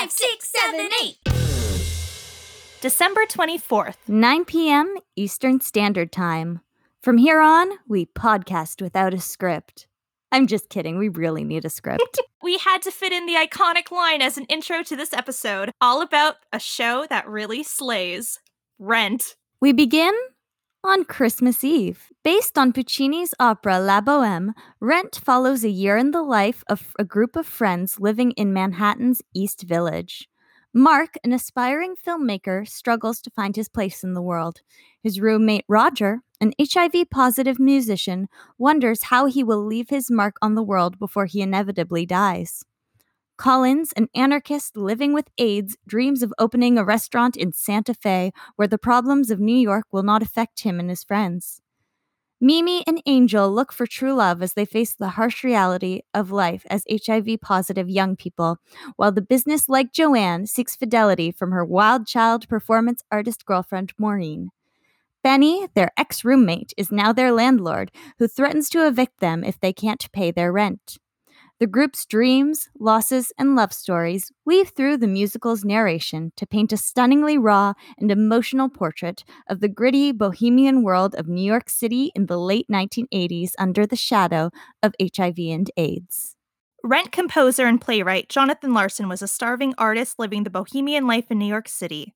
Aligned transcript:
five, 0.00 0.10
six, 0.10 0.50
seven, 0.50 0.88
eight. 1.02 1.18
December 2.80 3.26
24th. 3.26 3.96
9 4.08 4.44
p.m. 4.46 4.96
Eastern 5.14 5.60
Standard 5.60 6.10
Time. 6.10 6.60
From 7.02 7.18
here 7.18 7.40
on, 7.40 7.70
we 7.86 8.06
podcast 8.06 8.80
without 8.80 9.12
a 9.12 9.20
script. 9.20 9.86
I'm 10.32 10.46
just 10.46 10.70
kidding. 10.70 10.96
We 10.96 11.08
really 11.08 11.44
need 11.44 11.64
a 11.64 11.70
script. 11.70 12.20
We 12.42 12.56
had 12.56 12.80
to 12.82 12.90
fit 12.90 13.12
in 13.12 13.26
the 13.26 13.34
iconic 13.34 13.90
line 13.90 14.22
as 14.22 14.38
an 14.38 14.46
intro 14.46 14.82
to 14.84 14.96
this 14.96 15.12
episode, 15.12 15.72
all 15.78 16.00
about 16.00 16.36
a 16.54 16.58
show 16.58 17.06
that 17.10 17.28
really 17.28 17.62
slays 17.62 18.40
Rent. 18.78 19.36
we 19.60 19.74
begin 19.74 20.14
on 20.82 21.04
Christmas 21.04 21.62
Eve. 21.62 22.08
Based 22.24 22.56
on 22.56 22.72
Puccini's 22.72 23.34
opera 23.38 23.78
La 23.78 24.00
Boheme, 24.00 24.52
Rent 24.80 25.20
follows 25.22 25.64
a 25.64 25.68
year 25.68 25.96
in 25.96 26.10
the 26.10 26.22
life 26.22 26.64
of 26.68 26.94
a 26.98 27.04
group 27.04 27.36
of 27.36 27.46
friends 27.46 28.00
living 28.00 28.32
in 28.32 28.52
Manhattan's 28.52 29.20
East 29.34 29.62
Village. 29.62 30.28
Mark, 30.72 31.16
an 31.24 31.32
aspiring 31.32 31.94
filmmaker, 31.96 32.66
struggles 32.66 33.20
to 33.20 33.30
find 33.30 33.56
his 33.56 33.68
place 33.68 34.04
in 34.04 34.14
the 34.14 34.22
world. 34.22 34.60
His 35.02 35.20
roommate 35.20 35.64
Roger, 35.68 36.20
an 36.40 36.52
HIV 36.60 37.10
positive 37.10 37.58
musician, 37.58 38.28
wonders 38.56 39.04
how 39.04 39.26
he 39.26 39.42
will 39.42 39.64
leave 39.64 39.90
his 39.90 40.10
mark 40.10 40.36
on 40.40 40.54
the 40.54 40.62
world 40.62 40.98
before 40.98 41.26
he 41.26 41.42
inevitably 41.42 42.06
dies. 42.06 42.64
Collins, 43.40 43.94
an 43.96 44.10
anarchist 44.14 44.76
living 44.76 45.14
with 45.14 45.30
AIDS, 45.38 45.74
dreams 45.86 46.22
of 46.22 46.30
opening 46.38 46.76
a 46.76 46.84
restaurant 46.84 47.38
in 47.38 47.54
Santa 47.54 47.94
Fe 47.94 48.32
where 48.56 48.68
the 48.68 48.76
problems 48.76 49.30
of 49.30 49.40
New 49.40 49.56
York 49.56 49.86
will 49.90 50.02
not 50.02 50.20
affect 50.20 50.60
him 50.60 50.78
and 50.78 50.90
his 50.90 51.02
friends. 51.02 51.62
Mimi 52.38 52.84
and 52.86 53.02
Angel 53.06 53.50
look 53.50 53.72
for 53.72 53.86
true 53.86 54.12
love 54.12 54.42
as 54.42 54.52
they 54.52 54.66
face 54.66 54.94
the 54.94 55.16
harsh 55.16 55.42
reality 55.42 56.02
of 56.12 56.30
life 56.30 56.66
as 56.68 56.84
HIV 56.90 57.40
positive 57.40 57.88
young 57.88 58.14
people, 58.14 58.58
while 58.96 59.10
the 59.10 59.22
business 59.22 59.70
like 59.70 59.90
Joanne 59.90 60.46
seeks 60.46 60.76
fidelity 60.76 61.30
from 61.30 61.52
her 61.52 61.64
wild 61.64 62.06
child 62.06 62.46
performance 62.46 63.02
artist 63.10 63.46
girlfriend 63.46 63.94
Maureen. 63.96 64.50
Benny, 65.24 65.66
their 65.74 65.92
ex 65.96 66.26
roommate, 66.26 66.74
is 66.76 66.92
now 66.92 67.10
their 67.10 67.32
landlord, 67.32 67.90
who 68.18 68.28
threatens 68.28 68.68
to 68.68 68.86
evict 68.86 69.20
them 69.20 69.42
if 69.44 69.58
they 69.58 69.72
can't 69.72 70.12
pay 70.12 70.30
their 70.30 70.52
rent. 70.52 70.98
The 71.60 71.66
group's 71.66 72.06
dreams, 72.06 72.70
losses, 72.78 73.34
and 73.38 73.54
love 73.54 73.74
stories 73.74 74.32
weave 74.46 74.70
through 74.70 74.96
the 74.96 75.06
musical's 75.06 75.62
narration 75.62 76.32
to 76.36 76.46
paint 76.46 76.72
a 76.72 76.78
stunningly 76.78 77.36
raw 77.36 77.74
and 77.98 78.10
emotional 78.10 78.70
portrait 78.70 79.24
of 79.46 79.60
the 79.60 79.68
gritty 79.68 80.10
bohemian 80.10 80.82
world 80.82 81.14
of 81.16 81.28
New 81.28 81.44
York 81.44 81.68
City 81.68 82.12
in 82.14 82.26
the 82.26 82.38
late 82.38 82.66
1980s 82.72 83.50
under 83.58 83.86
the 83.86 83.94
shadow 83.94 84.50
of 84.82 84.94
HIV 85.02 85.36
and 85.38 85.70
AIDS. 85.76 86.34
Rent 86.82 87.12
composer 87.12 87.66
and 87.66 87.78
playwright 87.78 88.30
Jonathan 88.30 88.72
Larson 88.72 89.06
was 89.06 89.20
a 89.20 89.28
starving 89.28 89.74
artist 89.76 90.18
living 90.18 90.44
the 90.44 90.48
bohemian 90.48 91.06
life 91.06 91.30
in 91.30 91.38
New 91.38 91.44
York 91.44 91.68
City. 91.68 92.14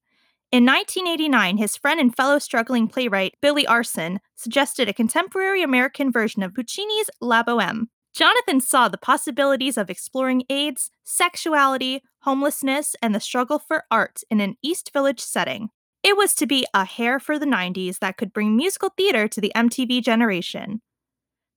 In 0.53 0.65
1989, 0.65 1.59
his 1.59 1.77
friend 1.77 2.01
and 2.01 2.17
fellow 2.17 2.39
struggling 2.39 2.89
playwright 2.89 3.35
Billy 3.43 3.69
Aronson 3.69 4.21
suggested 4.35 4.89
a 4.89 4.95
contemporary 4.95 5.63
American 5.63 6.11
version 6.11 6.43
of 6.43 6.55
Puccini's 6.55 7.11
La 7.21 7.43
Boheme. 7.43 7.89
Jonathan 8.15 8.61
saw 8.61 8.89
the 8.89 8.97
possibilities 8.97 9.77
of 9.77 9.91
exploring 9.91 10.45
AIDS, 10.49 10.91
sexuality, 11.03 12.01
homelessness, 12.21 12.95
and 13.03 13.13
the 13.13 13.21
struggle 13.21 13.59
for 13.59 13.85
art 13.91 14.23
in 14.31 14.41
an 14.41 14.55
East 14.63 14.93
Village 14.93 15.21
setting. 15.21 15.71
It 16.05 16.17
was 16.17 16.35
to 16.37 16.47
be 16.47 16.65
a 16.73 16.85
hair 16.85 17.19
for 17.19 17.41
the 17.41 17.47
90s 17.47 17.99
that 17.99 18.17
could 18.17 18.33
bring 18.33 18.57
musical 18.57 18.91
theater 18.97 19.27
to 19.27 19.41
the 19.41 19.53
MTV 19.57 20.03
generation. 20.03 20.81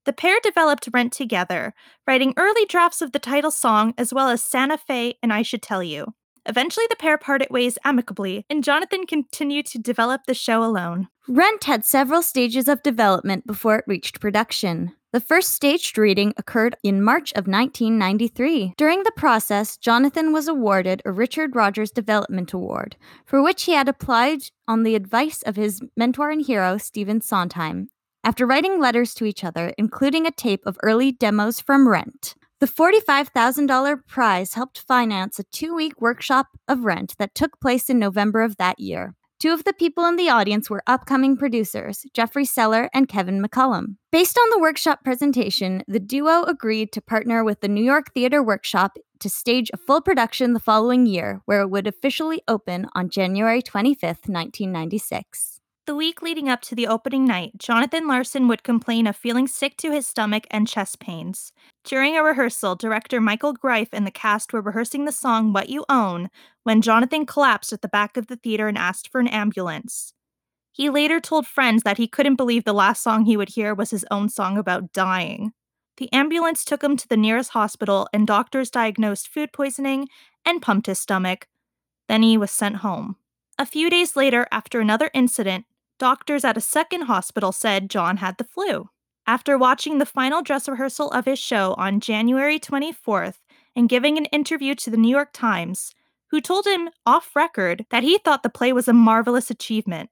The 0.06 0.14
pair 0.14 0.40
developed 0.42 0.90
Rent 0.92 1.14
together, 1.14 1.74
writing 2.08 2.34
early 2.38 2.66
drafts 2.66 3.02
of 3.02 3.12
the 3.12 3.20
title 3.20 3.52
song 3.52 3.94
as 3.98 4.12
well 4.12 4.30
as 4.30 4.42
Santa 4.42 4.78
Fe 4.78 5.20
and 5.22 5.32
I 5.32 5.44
Should 5.44 5.62
Tell 5.62 5.84
You. 5.84 6.14
Eventually, 6.48 6.86
the 6.90 6.96
pair 6.96 7.18
parted 7.18 7.50
ways 7.52 7.78
amicably, 7.84 8.46
and 8.50 8.64
Jonathan 8.64 9.06
continued 9.06 9.66
to 9.68 9.80
develop 9.80 10.22
the 10.26 10.34
show 10.34 10.64
alone. 10.64 11.10
Rent 11.28 11.66
had 11.66 11.86
several 11.86 12.22
stages 12.22 12.70
of 12.70 12.82
development 12.82 13.46
before 13.46 13.76
it 13.76 13.86
reached 13.86 14.22
production. 14.22 14.94
The 15.14 15.22
first 15.22 15.54
staged 15.54 15.98
reading 15.98 16.34
occurred 16.36 16.76
in 16.84 17.02
March 17.02 17.32
of 17.32 17.48
1993. 17.48 18.74
During 18.78 19.04
the 19.04 19.14
process, 19.16 19.78
Jonathan 19.78 20.34
was 20.34 20.50
awarded 20.50 21.02
a 21.06 21.14
Richard 21.14 21.56
Rodgers 21.56 21.92
Development 21.92 22.52
Award, 22.52 22.98
for 23.26 23.42
which 23.42 23.64
he 23.64 23.72
had 23.72 23.88
applied 23.88 24.42
on 24.68 24.84
the 24.84 24.96
advice 24.96 25.42
of 25.44 25.56
his 25.56 25.82
mentor 25.96 26.30
and 26.30 26.46
hero, 26.46 26.78
Stephen 26.78 27.22
Sondheim, 27.22 27.88
after 28.26 28.46
writing 28.46 28.82
letters 28.82 29.14
to 29.14 29.24
each 29.24 29.46
other, 29.46 29.74
including 29.78 30.28
a 30.28 30.32
tape 30.32 30.66
of 30.66 30.78
early 30.84 31.14
demos 31.14 31.62
from 31.62 31.88
Rent. 31.88 32.36
The 32.60 32.68
$45,000 32.68 34.06
prize 34.08 34.56
helped 34.56 34.80
finance 34.80 35.40
a 35.40 35.44
two 35.46 35.74
week 35.74 36.02
workshop 36.02 36.48
of 36.68 36.84
Rent 36.84 37.16
that 37.18 37.34
took 37.34 37.62
place 37.62 37.90
in 37.90 37.98
November 37.98 38.42
of 38.42 38.58
that 38.58 38.80
year. 38.80 39.16
Two 39.40 39.54
of 39.54 39.66
the 39.66 39.74
people 39.74 40.04
in 40.06 40.16
the 40.16 40.30
audience 40.30 40.68
were 40.68 40.82
upcoming 40.88 41.38
producers, 41.38 42.08
Jeffrey 42.12 42.44
Seller 42.44 42.90
and 42.92 43.08
Kevin 43.08 43.40
McCollum. 43.40 43.98
Based 44.12 44.36
on 44.36 44.50
the 44.50 44.60
workshop 44.60 45.04
presentation, 45.04 45.84
the 45.88 46.00
duo 46.00 46.42
agreed 46.46 46.92
to 46.94 47.02
partner 47.02 47.44
with 47.44 47.62
the 47.62 47.68
New 47.68 47.84
York 47.84 48.12
Theater 48.16 48.42
Workshop 48.42 48.98
to 49.20 49.30
stage 49.30 49.70
a 49.72 49.78
full 49.78 50.02
production 50.02 50.54
the 50.54 50.60
following 50.60 51.06
year, 51.06 51.42
where 51.46 51.62
it 51.62 51.70
would 51.70 51.86
officially 51.86 52.42
open 52.48 52.88
on 52.96 53.10
January 53.10 53.62
25th, 53.62 54.28
1996. 54.28 55.60
The 55.86 55.96
week 55.96 56.24
leading 56.24 56.50
up 56.50 56.62
to 56.64 56.76
the 56.76 56.88
opening 56.88 57.24
night, 57.24 57.52
Jonathan 57.58 58.08
Larson 58.08 58.48
would 58.48 58.64
complain 58.64 59.06
of 59.06 59.16
feeling 59.16 59.48
sick 59.48 59.78
to 59.78 59.92
his 59.92 60.08
stomach 60.08 60.46
and 60.50 60.68
chest 60.68 61.00
pains. 61.00 61.54
During 61.88 62.18
a 62.18 62.24
rehearsal, 62.24 62.76
director 62.76 63.22
Michael 63.22 63.54
Greif 63.54 63.88
and 63.94 64.06
the 64.06 64.12
cast 64.12 64.52
were 64.52 64.60
rehearsing 64.60 65.06
the 65.06 65.12
song 65.14 65.54
What 65.54 65.70
You 65.70 65.86
Own 65.88 66.30
when 66.64 66.82
Jonathan 66.82 67.26
collapsed 67.26 67.72
at 67.72 67.82
the 67.82 67.88
back 67.88 68.18
of 68.18 68.28
the 68.28 68.36
theater 68.36 68.68
and 68.68 68.78
asked 68.78 69.10
for 69.10 69.22
an 69.22 69.28
ambulance. 69.30 70.14
He 70.74 70.90
later 70.90 71.22
told 71.22 71.48
friends 71.48 71.84
that 71.84 71.98
he 71.98 72.06
couldn't 72.06 72.36
believe 72.36 72.66
the 72.66 72.74
last 72.74 73.02
song 73.02 73.24
he 73.24 73.38
would 73.38 73.52
hear 73.52 73.74
was 73.74 73.92
his 73.92 74.06
own 74.12 74.28
song 74.28 74.58
about 74.58 74.92
dying. 74.92 75.54
The 75.96 76.12
ambulance 76.12 76.66
took 76.66 76.84
him 76.84 76.98
to 76.98 77.08
the 77.08 77.16
nearest 77.16 77.52
hospital, 77.52 78.10
and 78.12 78.28
doctors 78.28 78.70
diagnosed 78.70 79.30
food 79.30 79.54
poisoning 79.54 80.10
and 80.44 80.62
pumped 80.62 80.88
his 80.88 81.00
stomach. 81.00 81.48
Then 82.10 82.22
he 82.22 82.38
was 82.38 82.52
sent 82.52 82.78
home. 82.78 83.16
A 83.58 83.66
few 83.66 83.90
days 83.90 84.18
later, 84.18 84.46
after 84.52 84.82
another 84.82 85.10
incident, 85.14 85.64
doctors 86.00 86.44
at 86.44 86.58
a 86.58 86.62
second 86.62 87.04
hospital 87.04 87.54
said 87.54 87.90
John 87.90 88.18
had 88.18 88.38
the 88.38 88.44
flu. 88.44 88.90
After 89.28 89.58
watching 89.58 89.98
the 89.98 90.06
final 90.06 90.42
dress 90.42 90.70
rehearsal 90.70 91.12
of 91.12 91.26
his 91.26 91.38
show 91.38 91.76
on 91.78 92.00
January 92.00 92.60
24th 92.60 93.40
and 93.76 93.90
giving 93.90 94.18
an 94.18 94.26
interview 94.26 94.74
to 94.76 94.90
the 94.90 94.96
New 94.96 95.10
York 95.10 95.34
Times, 95.34 95.94
who 96.28 96.40
told 96.40 96.66
him 96.66 96.90
off 97.06 97.36
record 97.36 97.86
that 97.90 98.04
he 98.04 98.18
thought 98.18 98.42
the 98.42 98.50
play 98.50 98.72
was 98.72 98.88
a 98.88 98.94
marvelous 98.94 99.52
achievement, 99.52 100.10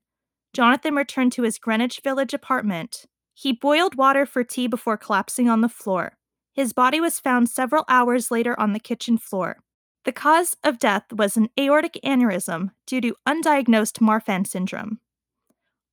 Jonathan 0.53 0.95
returned 0.95 1.31
to 1.31 1.43
his 1.43 1.57
Greenwich 1.57 2.01
Village 2.03 2.33
apartment. 2.33 3.05
He 3.33 3.53
boiled 3.53 3.95
water 3.95 4.25
for 4.25 4.43
tea 4.43 4.67
before 4.67 4.97
collapsing 4.97 5.49
on 5.49 5.61
the 5.61 5.69
floor. 5.69 6.17
His 6.53 6.73
body 6.73 6.99
was 6.99 7.19
found 7.19 7.49
several 7.49 7.85
hours 7.87 8.31
later 8.31 8.57
on 8.59 8.73
the 8.73 8.79
kitchen 8.79 9.17
floor. 9.17 9.57
The 10.03 10.13
cause 10.13 10.55
of 10.63 10.77
death 10.77 11.11
was 11.11 11.35
an 11.35 11.49
aortic 11.59 11.99
aneurysm 12.03 12.71
due 12.85 13.01
to 13.01 13.15
undiagnosed 13.27 13.99
Marfan 13.99 14.45
syndrome. 14.45 14.99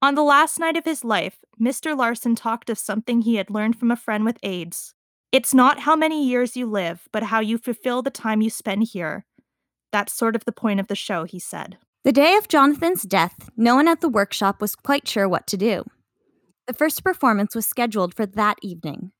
On 0.02 0.16
the 0.16 0.24
last 0.24 0.58
night 0.58 0.76
of 0.76 0.84
his 0.84 1.04
life, 1.04 1.36
Mr. 1.60 1.96
Larson 1.96 2.34
talked 2.34 2.68
of 2.68 2.76
something 2.76 3.22
he 3.22 3.36
had 3.36 3.50
learned 3.50 3.78
from 3.78 3.92
a 3.92 3.96
friend 3.96 4.24
with 4.24 4.36
AIDS. 4.42 4.94
It's 5.30 5.54
not 5.54 5.78
how 5.80 5.94
many 5.94 6.26
years 6.26 6.56
you 6.56 6.66
live, 6.66 7.08
but 7.12 7.22
how 7.22 7.38
you 7.38 7.56
fulfill 7.56 8.02
the 8.02 8.10
time 8.10 8.42
you 8.42 8.50
spend 8.50 8.88
here. 8.88 9.26
That's 9.92 10.12
sort 10.12 10.34
of 10.34 10.44
the 10.44 10.50
point 10.50 10.80
of 10.80 10.88
the 10.88 10.96
show, 10.96 11.22
he 11.22 11.38
said. 11.38 11.78
The 12.02 12.10
day 12.10 12.34
of 12.34 12.48
Jonathan's 12.48 13.04
death, 13.04 13.48
no 13.56 13.76
one 13.76 13.86
at 13.86 14.00
the 14.00 14.08
workshop 14.08 14.60
was 14.60 14.74
quite 14.74 15.06
sure 15.06 15.28
what 15.28 15.46
to 15.46 15.56
do. 15.56 15.84
The 16.66 16.74
first 16.74 17.04
performance 17.04 17.54
was 17.54 17.64
scheduled 17.64 18.12
for 18.12 18.26
that 18.26 18.58
evening. 18.60 19.12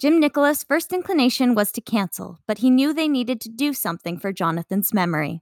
Jim 0.00 0.18
Nicola's 0.18 0.64
first 0.64 0.92
inclination 0.92 1.54
was 1.54 1.70
to 1.70 1.80
cancel, 1.80 2.40
but 2.48 2.58
he 2.58 2.68
knew 2.68 2.92
they 2.92 3.06
needed 3.06 3.40
to 3.42 3.48
do 3.48 3.72
something 3.72 4.18
for 4.18 4.32
Jonathan's 4.32 4.92
memory. 4.92 5.40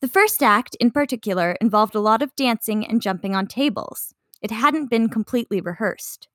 The 0.00 0.08
first 0.08 0.42
act, 0.42 0.76
in 0.78 0.92
particular, 0.92 1.56
involved 1.60 1.94
a 1.94 2.00
lot 2.00 2.22
of 2.22 2.36
dancing 2.36 2.86
and 2.86 3.02
jumping 3.02 3.34
on 3.34 3.48
tables. 3.48 4.14
It 4.40 4.52
hadn't 4.52 4.90
been 4.90 5.08
completely 5.08 5.60
rehearsed. 5.60 6.28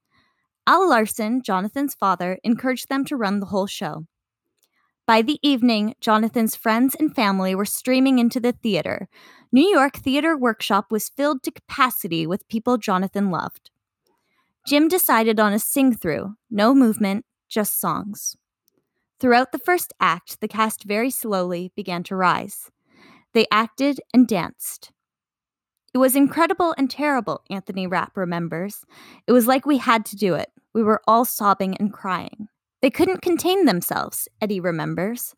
Al 0.68 0.90
Larson, 0.90 1.42
Jonathan's 1.42 1.96
father, 1.96 2.40
encouraged 2.44 2.90
them 2.90 3.06
to 3.06 3.16
run 3.16 3.40
the 3.40 3.48
whole 3.48 3.68
show. 3.68 4.06
By 5.06 5.22
the 5.22 5.40
evening, 5.42 5.96
Jonathan's 6.02 6.56
friends 6.56 6.96
and 6.98 7.14
family 7.14 7.56
were 7.56 7.66
streaming 7.66 8.20
into 8.20 8.40
the 8.40 8.54
theater. 8.54 9.08
New 9.52 9.68
York 9.68 9.98
Theater 9.98 10.38
Workshop 10.38 10.92
was 10.92 11.10
filled 11.10 11.44
to 11.44 11.52
capacity 11.52 12.26
with 12.26 12.48
people 12.48 12.78
Jonathan 12.78 13.30
loved. 13.30 13.70
Jim 14.66 14.88
decided 14.88 15.40
on 15.40 15.52
a 15.52 15.60
sing 15.60 15.94
through, 15.94 16.36
no 16.50 16.74
movement, 16.74 17.26
just 17.50 17.80
songs. 17.80 18.38
Throughout 19.20 19.52
the 19.52 19.60
first 19.60 19.94
act, 20.00 20.40
the 20.40 20.48
cast 20.48 20.86
very 20.86 21.12
slowly 21.12 21.72
began 21.76 22.04
to 22.04 22.16
rise. 22.16 22.72
They 23.34 23.48
acted 23.52 24.00
and 24.14 24.28
danced. 24.28 24.92
It 25.94 26.00
was 26.00 26.16
incredible 26.16 26.74
and 26.78 26.90
terrible, 26.90 27.44
Anthony 27.50 27.86
Rapp 27.86 28.18
remembers. 28.18 28.84
It 29.28 29.32
was 29.32 29.48
like 29.48 29.66
we 29.66 29.78
had 29.78 30.06
to 30.08 30.16
do 30.16 30.34
it. 30.34 30.50
We 30.74 30.82
were 30.82 31.02
all 31.08 31.24
sobbing 31.26 31.78
and 31.78 31.94
crying. 31.94 32.48
They 32.82 32.90
couldn't 32.90 33.22
contain 33.22 33.66
themselves, 33.66 34.28
Eddie 34.42 34.60
remembers. 34.60 35.36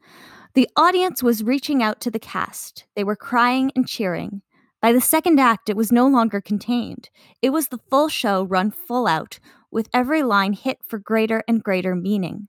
The 0.53 0.69
audience 0.77 1.21
was 1.21 1.43
reaching 1.43 1.83
out 1.83 1.99
to 2.01 2.11
the 2.11 2.19
cast. 2.19 2.85
They 2.95 3.03
were 3.03 3.17
crying 3.17 3.71
and 3.75 3.87
cheering. 3.87 4.41
By 4.81 4.93
the 4.93 5.01
second 5.01 5.39
act, 5.39 5.69
it 5.69 5.75
was 5.75 5.91
no 5.91 6.07
longer 6.07 6.39
contained. 6.39 7.09
It 7.41 7.49
was 7.49 7.67
the 7.67 7.79
full 7.89 8.07
show 8.07 8.43
run 8.43 8.71
full 8.71 9.07
out, 9.07 9.39
with 9.71 9.89
every 9.93 10.23
line 10.23 10.53
hit 10.53 10.79
for 10.87 10.99
greater 10.99 11.43
and 11.47 11.63
greater 11.63 11.95
meaning. 11.95 12.47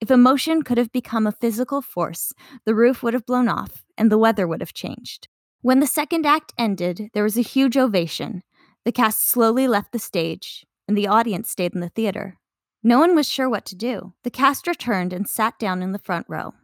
If 0.00 0.10
emotion 0.10 0.62
could 0.62 0.78
have 0.78 0.90
become 0.90 1.26
a 1.26 1.32
physical 1.32 1.82
force, 1.82 2.32
the 2.64 2.74
roof 2.74 3.02
would 3.02 3.14
have 3.14 3.26
blown 3.26 3.48
off 3.48 3.81
and 3.96 4.10
the 4.10 4.18
weather 4.18 4.46
would 4.46 4.60
have 4.60 4.74
changed. 4.74 5.28
When 5.60 5.80
the 5.80 5.86
second 5.86 6.26
act 6.26 6.52
ended, 6.58 7.10
there 7.14 7.22
was 7.22 7.36
a 7.36 7.42
huge 7.42 7.76
ovation. 7.76 8.42
The 8.84 8.92
cast 8.92 9.26
slowly 9.26 9.68
left 9.68 9.92
the 9.92 9.98
stage, 9.98 10.66
and 10.88 10.96
the 10.96 11.06
audience 11.06 11.50
stayed 11.50 11.74
in 11.74 11.80
the 11.80 11.88
theater. 11.88 12.38
No 12.82 12.98
one 12.98 13.14
was 13.14 13.28
sure 13.28 13.48
what 13.48 13.64
to 13.66 13.76
do. 13.76 14.12
The 14.24 14.30
cast 14.30 14.66
returned 14.66 15.12
and 15.12 15.28
sat 15.28 15.58
down 15.58 15.82
in 15.82 15.92
the 15.92 16.00
front 16.00 16.26
row. 16.28 16.54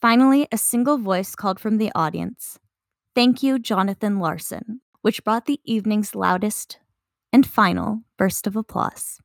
Finally, 0.00 0.48
a 0.50 0.56
single 0.56 0.96
voice 0.96 1.34
called 1.34 1.60
from 1.60 1.78
the 1.78 1.92
audience 1.94 2.58
Thank 3.14 3.42
you, 3.42 3.58
Jonathan 3.58 4.20
Larson, 4.20 4.80
which 5.02 5.24
brought 5.24 5.46
the 5.46 5.60
evening's 5.64 6.14
loudest 6.14 6.78
and 7.32 7.46
final 7.46 8.02
burst 8.16 8.46
of 8.46 8.56
applause. 8.56 9.18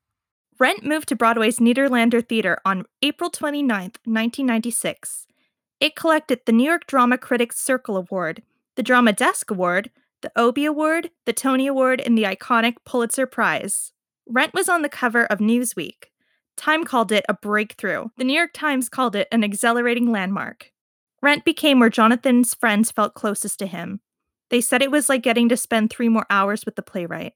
Rent 0.59 0.83
moved 0.83 1.09
to 1.09 1.15
Broadway's 1.15 1.59
Nederlander 1.59 2.27
Theater 2.27 2.57
on 2.65 2.85
April 3.01 3.29
29, 3.29 3.67
1996. 4.05 5.27
It 5.83 5.97
collected 5.97 6.39
the 6.45 6.53
New 6.53 6.63
York 6.63 6.87
Drama 6.87 7.17
Critics 7.17 7.59
Circle 7.59 7.97
Award, 7.97 8.41
the 8.77 8.83
Drama 8.83 9.11
Desk 9.11 9.51
Award, 9.51 9.91
the 10.21 10.31
Obie 10.37 10.63
Award, 10.63 11.09
the 11.25 11.33
Tony 11.33 11.67
Award, 11.67 11.99
and 11.99 12.17
the 12.17 12.23
iconic 12.23 12.75
Pulitzer 12.85 13.25
Prize. 13.25 13.91
Rent 14.25 14.53
was 14.53 14.69
on 14.69 14.81
the 14.81 14.87
cover 14.87 15.25
of 15.25 15.39
Newsweek. 15.39 16.05
Time 16.55 16.85
called 16.85 17.11
it 17.11 17.25
a 17.27 17.33
breakthrough. 17.33 18.05
The 18.15 18.23
New 18.23 18.31
York 18.31 18.51
Times 18.53 18.87
called 18.87 19.13
it 19.13 19.27
an 19.29 19.43
exhilarating 19.43 20.09
landmark. 20.09 20.71
Rent 21.21 21.43
became 21.43 21.81
where 21.81 21.89
Jonathan's 21.89 22.53
friends 22.53 22.89
felt 22.89 23.13
closest 23.13 23.59
to 23.59 23.67
him. 23.67 23.99
They 24.51 24.61
said 24.61 24.81
it 24.81 24.89
was 24.89 25.09
like 25.09 25.21
getting 25.21 25.49
to 25.49 25.57
spend 25.57 25.89
three 25.89 26.07
more 26.07 26.25
hours 26.29 26.63
with 26.65 26.77
the 26.77 26.81
playwright. 26.81 27.33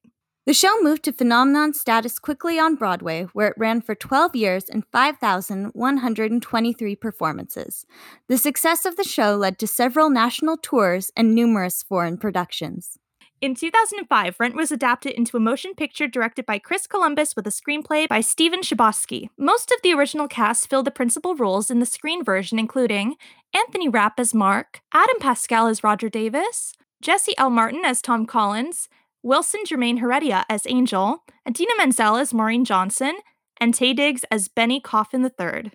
The 0.47 0.53
show 0.53 0.81
moved 0.81 1.03
to 1.03 1.11
phenomenon 1.11 1.73
status 1.73 2.19
quickly 2.19 2.57
on 2.57 2.75
Broadway, 2.75 3.23
where 3.33 3.49
it 3.49 3.57
ran 3.57 3.81
for 3.81 3.94
12 3.94 4.33
years 4.33 4.69
and 4.69 4.85
5,123 4.94 6.95
performances. 6.95 7.85
The 8.29 8.38
success 8.38 8.85
of 8.85 8.95
the 8.95 9.03
show 9.03 9.35
led 9.35 9.59
to 9.59 9.67
several 9.67 10.09
national 10.09 10.55
tours 10.55 11.11
and 11.17 11.35
numerous 11.35 11.83
foreign 11.83 12.17
productions. 12.17 12.97
In 13.41 13.55
2005, 13.55 14.38
Rent 14.39 14.55
was 14.55 14.71
adapted 14.71 15.11
into 15.11 15.35
a 15.35 15.41
motion 15.41 15.75
picture 15.75 16.07
directed 16.07 16.45
by 16.45 16.59
Chris 16.59 16.88
Columbus 16.88 17.35
with 17.35 17.45
a 17.45 17.49
screenplay 17.49 18.07
by 18.07 18.21
Stephen 18.21 18.61
Chbosky. 18.61 19.27
Most 19.38 19.69
of 19.69 19.81
the 19.83 19.94
original 19.94 20.29
cast 20.29 20.69
filled 20.69 20.85
the 20.85 20.91
principal 20.91 21.35
roles 21.35 21.69
in 21.69 21.81
the 21.81 21.85
screen 21.85 22.23
version, 22.23 22.57
including 22.57 23.17
Anthony 23.53 23.89
Rapp 23.89 24.17
as 24.17 24.33
Mark, 24.33 24.79
Adam 24.94 25.19
Pascal 25.19 25.67
as 25.67 25.83
Roger 25.83 26.07
Davis, 26.07 26.71
Jesse 27.01 27.38
L. 27.38 27.49
Martin 27.49 27.83
as 27.83 28.01
Tom 28.01 28.25
Collins, 28.25 28.88
Wilson 29.27 29.59
Jermaine 29.68 30.00
Heredia 30.00 30.45
as 30.47 30.65
Angel, 30.68 31.21
Idina 31.45 31.74
Menzel 31.77 32.15
as 32.15 32.33
Maureen 32.33 32.63
Johnson, 32.63 33.18
and 33.59 33.74
Taye 33.74 33.94
Diggs 33.94 34.24
as 34.31 34.47
Benny 34.47 34.79
Coffin 34.79 35.21
III. 35.21 35.71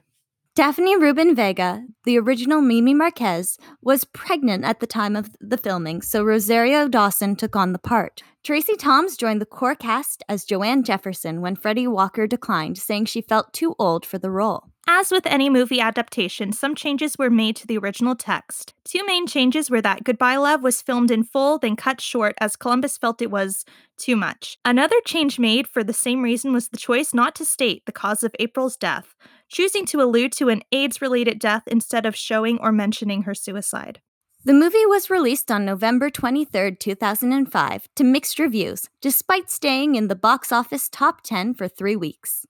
Daphne 0.54 0.96
Rubin 0.96 1.34
Vega, 1.34 1.84
the 2.04 2.18
original 2.18 2.62
Mimi 2.62 2.94
Marquez, 2.94 3.58
was 3.82 4.06
pregnant 4.06 4.64
at 4.64 4.80
the 4.80 4.86
time 4.86 5.14
of 5.14 5.36
the 5.38 5.58
filming, 5.58 6.00
so 6.00 6.24
Rosario 6.24 6.88
Dawson 6.88 7.36
took 7.36 7.54
on 7.54 7.74
the 7.74 7.78
part. 7.78 8.22
Tracy 8.42 8.74
Thoms 8.74 9.18
joined 9.18 9.42
the 9.42 9.44
core 9.44 9.74
cast 9.74 10.22
as 10.30 10.46
Joanne 10.46 10.82
Jefferson 10.82 11.42
when 11.42 11.54
Fredi 11.54 11.86
Walker 11.86 12.26
declined, 12.26 12.78
saying 12.78 13.04
she 13.04 13.20
felt 13.20 13.52
too 13.52 13.74
old 13.78 14.06
for 14.06 14.16
the 14.16 14.30
role. 14.30 14.71
As 14.88 15.10
with 15.10 15.26
any 15.26 15.48
movie 15.48 15.80
adaptation, 15.80 16.52
some 16.52 16.74
changes 16.74 17.16
were 17.16 17.30
made 17.30 17.56
to 17.56 17.66
the 17.66 17.78
original 17.78 18.16
text. 18.16 18.74
Two 18.84 19.04
main 19.06 19.26
changes 19.26 19.70
were 19.70 19.80
that 19.80 20.04
Goodbye 20.04 20.36
Love 20.36 20.62
was 20.62 20.82
filmed 20.82 21.10
in 21.10 21.22
full, 21.24 21.58
then 21.58 21.76
cut 21.76 22.00
short 22.00 22.34
as 22.40 22.56
Columbus 22.56 22.98
felt 22.98 23.22
it 23.22 23.30
was 23.30 23.64
too 23.96 24.16
much. 24.16 24.58
Another 24.64 24.96
change 25.04 25.38
made 25.38 25.68
for 25.68 25.84
the 25.84 25.92
same 25.92 26.22
reason 26.22 26.52
was 26.52 26.68
the 26.68 26.76
choice 26.76 27.14
not 27.14 27.34
to 27.36 27.44
state 27.44 27.86
the 27.86 27.92
cause 27.92 28.22
of 28.22 28.34
April's 28.40 28.76
death 28.76 29.14
choosing 29.52 29.84
to 29.84 30.00
allude 30.00 30.32
to 30.32 30.48
an 30.48 30.62
AIDS 30.72 31.02
related 31.02 31.38
death 31.38 31.64
instead 31.66 32.06
of 32.06 32.16
showing 32.16 32.58
or 32.60 32.72
mentioning 32.72 33.22
her 33.22 33.34
suicide. 33.34 34.00
The 34.44 34.54
movie 34.54 34.86
was 34.86 35.10
released 35.10 35.52
on 35.52 35.66
November 35.66 36.10
23, 36.10 36.74
2005, 36.76 37.88
to 37.94 38.02
mixed 38.02 38.38
reviews, 38.40 38.88
despite 39.00 39.50
staying 39.50 39.94
in 39.94 40.08
the 40.08 40.16
box 40.16 40.50
office 40.50 40.88
top 40.88 41.20
10 41.22 41.54
for 41.54 41.68
three 41.68 41.94
weeks. 41.94 42.44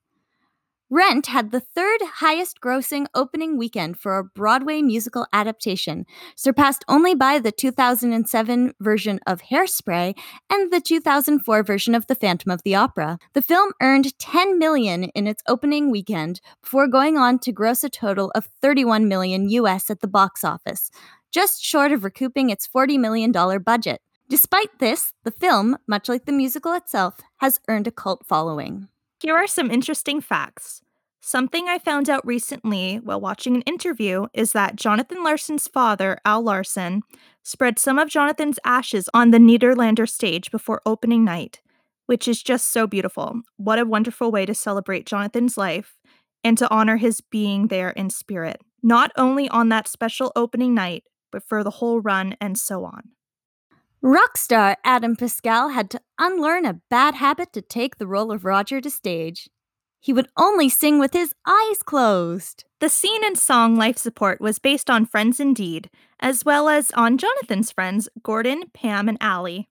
Rent 0.94 1.28
had 1.28 1.52
the 1.52 1.60
third 1.60 2.02
highest 2.16 2.60
grossing 2.60 3.06
opening 3.14 3.56
weekend 3.56 3.98
for 3.98 4.18
a 4.18 4.24
Broadway 4.24 4.82
musical 4.82 5.26
adaptation, 5.32 6.04
surpassed 6.36 6.84
only 6.86 7.14
by 7.14 7.38
the 7.38 7.50
2007 7.50 8.74
version 8.78 9.18
of 9.26 9.40
Hairspray 9.40 10.14
and 10.50 10.70
the 10.70 10.82
2004 10.82 11.62
version 11.62 11.94
of 11.94 12.08
The 12.08 12.14
Phantom 12.14 12.50
of 12.50 12.62
the 12.62 12.74
Opera. 12.74 13.18
The 13.32 13.40
film 13.40 13.72
earned 13.80 14.18
10 14.18 14.58
million 14.58 15.04
in 15.04 15.26
its 15.26 15.42
opening 15.48 15.90
weekend 15.90 16.42
before 16.60 16.88
going 16.88 17.16
on 17.16 17.38
to 17.38 17.52
gross 17.52 17.82
a 17.82 17.88
total 17.88 18.30
of 18.34 18.50
31 18.60 19.08
million 19.08 19.48
US 19.48 19.88
at 19.88 20.02
the 20.02 20.08
box 20.08 20.44
office, 20.44 20.90
just 21.30 21.64
short 21.64 21.92
of 21.92 22.04
recouping 22.04 22.50
its 22.50 22.68
$40 22.68 23.00
million 23.00 23.32
budget. 23.62 24.02
Despite 24.28 24.78
this, 24.78 25.14
the 25.24 25.30
film, 25.30 25.78
much 25.86 26.10
like 26.10 26.26
the 26.26 26.32
musical 26.32 26.74
itself, 26.74 27.14
has 27.38 27.60
earned 27.66 27.86
a 27.86 27.90
cult 27.90 28.26
following. 28.26 28.88
Here 29.22 29.36
are 29.36 29.46
some 29.46 29.70
interesting 29.70 30.20
facts. 30.20 30.82
Something 31.20 31.68
I 31.68 31.78
found 31.78 32.10
out 32.10 32.26
recently 32.26 32.96
while 32.96 33.20
watching 33.20 33.54
an 33.54 33.62
interview 33.62 34.26
is 34.34 34.50
that 34.50 34.74
Jonathan 34.74 35.22
Larson's 35.22 35.68
father, 35.68 36.18
Al 36.24 36.42
Larson, 36.42 37.02
spread 37.44 37.78
some 37.78 38.00
of 38.00 38.08
Jonathan's 38.08 38.58
ashes 38.64 39.08
on 39.14 39.30
the 39.30 39.38
Nederlander 39.38 40.10
stage 40.10 40.50
before 40.50 40.82
opening 40.84 41.24
night, 41.24 41.60
which 42.06 42.26
is 42.26 42.42
just 42.42 42.72
so 42.72 42.88
beautiful. 42.88 43.42
What 43.58 43.78
a 43.78 43.84
wonderful 43.84 44.32
way 44.32 44.44
to 44.44 44.54
celebrate 44.54 45.06
Jonathan's 45.06 45.56
life 45.56 46.00
and 46.42 46.58
to 46.58 46.68
honor 46.68 46.96
his 46.96 47.20
being 47.20 47.68
there 47.68 47.90
in 47.90 48.10
spirit, 48.10 48.60
not 48.82 49.12
only 49.16 49.48
on 49.50 49.68
that 49.68 49.86
special 49.86 50.32
opening 50.34 50.74
night, 50.74 51.04
but 51.30 51.44
for 51.44 51.62
the 51.62 51.70
whole 51.70 52.00
run 52.00 52.34
and 52.40 52.58
so 52.58 52.84
on. 52.84 53.10
Rock 54.04 54.36
star 54.36 54.78
Adam 54.82 55.14
Pascal 55.14 55.68
had 55.68 55.88
to 55.90 56.00
unlearn 56.18 56.66
a 56.66 56.80
bad 56.90 57.14
habit 57.14 57.52
to 57.52 57.62
take 57.62 57.98
the 57.98 58.06
role 58.08 58.32
of 58.32 58.44
Roger 58.44 58.80
to 58.80 58.90
stage. 58.90 59.48
He 60.00 60.12
would 60.12 60.26
only 60.36 60.68
sing 60.68 60.98
with 60.98 61.12
his 61.12 61.32
eyes 61.46 61.84
closed. 61.84 62.64
The 62.80 62.88
scene 62.88 63.22
and 63.22 63.38
song 63.38 63.76
Life 63.76 63.96
Support 63.96 64.40
was 64.40 64.58
based 64.58 64.90
on 64.90 65.06
Friends 65.06 65.38
In 65.38 65.54
Deed, 65.54 65.88
as 66.18 66.44
well 66.44 66.68
as 66.68 66.90
on 66.96 67.16
Jonathan's 67.16 67.70
friends, 67.70 68.08
Gordon, 68.24 68.64
Pam, 68.74 69.08
and 69.08 69.18
Allie. 69.20 69.68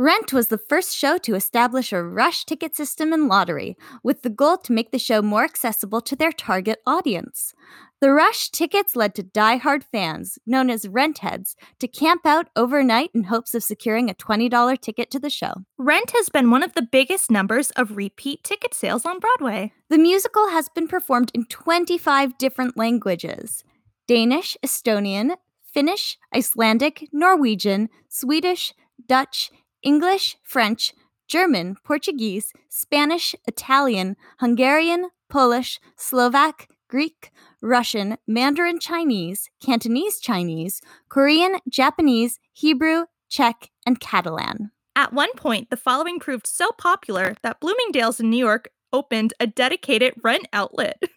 Rent 0.00 0.32
was 0.32 0.46
the 0.46 0.58
first 0.58 0.94
show 0.94 1.18
to 1.18 1.34
establish 1.34 1.92
a 1.92 2.00
rush 2.00 2.44
ticket 2.44 2.76
system 2.76 3.12
and 3.12 3.26
lottery, 3.26 3.76
with 4.04 4.22
the 4.22 4.30
goal 4.30 4.56
to 4.58 4.72
make 4.72 4.92
the 4.92 4.98
show 4.98 5.20
more 5.20 5.42
accessible 5.42 6.00
to 6.02 6.14
their 6.14 6.30
target 6.30 6.78
audience. 6.86 7.52
The 8.00 8.12
rush 8.12 8.50
tickets 8.50 8.94
led 8.94 9.16
to 9.16 9.24
die-hard 9.24 9.82
fans, 9.82 10.38
known 10.46 10.70
as 10.70 10.86
rent 10.86 11.18
heads, 11.18 11.56
to 11.80 11.88
camp 11.88 12.24
out 12.24 12.48
overnight 12.54 13.10
in 13.12 13.24
hopes 13.24 13.56
of 13.56 13.64
securing 13.64 14.08
a 14.08 14.14
$20 14.14 14.80
ticket 14.80 15.10
to 15.10 15.18
the 15.18 15.30
show. 15.30 15.64
Rent 15.78 16.12
has 16.14 16.28
been 16.28 16.52
one 16.52 16.62
of 16.62 16.74
the 16.74 16.88
biggest 16.92 17.28
numbers 17.28 17.72
of 17.72 17.96
repeat 17.96 18.44
ticket 18.44 18.74
sales 18.74 19.04
on 19.04 19.18
Broadway. 19.18 19.72
The 19.88 19.98
musical 19.98 20.50
has 20.50 20.68
been 20.68 20.86
performed 20.86 21.32
in 21.34 21.46
25 21.46 22.38
different 22.38 22.76
languages 22.76 23.64
Danish, 24.06 24.56
Estonian, 24.64 25.34
Finnish, 25.74 26.18
Icelandic, 26.32 27.08
Norwegian, 27.12 27.88
Swedish, 28.08 28.72
Dutch, 29.08 29.50
English, 29.82 30.36
French, 30.42 30.92
German, 31.26 31.76
Portuguese, 31.84 32.52
Spanish, 32.68 33.34
Italian, 33.46 34.16
Hungarian, 34.40 35.10
Polish, 35.28 35.78
Slovak, 35.96 36.68
Greek, 36.88 37.30
Russian, 37.60 38.16
Mandarin 38.26 38.78
Chinese, 38.80 39.50
Cantonese 39.60 40.20
Chinese, 40.20 40.80
Korean, 41.08 41.56
Japanese, 41.68 42.38
Hebrew, 42.52 43.04
Czech, 43.28 43.70
and 43.84 44.00
Catalan. 44.00 44.70
At 44.96 45.12
one 45.12 45.32
point, 45.34 45.70
the 45.70 45.76
following 45.76 46.18
proved 46.18 46.46
so 46.46 46.70
popular 46.78 47.34
that 47.42 47.60
Bloomingdale's 47.60 48.20
in 48.20 48.30
New 48.30 48.38
York 48.38 48.70
opened 48.92 49.34
a 49.38 49.46
dedicated 49.46 50.14
rent 50.24 50.48
outlet. 50.52 51.02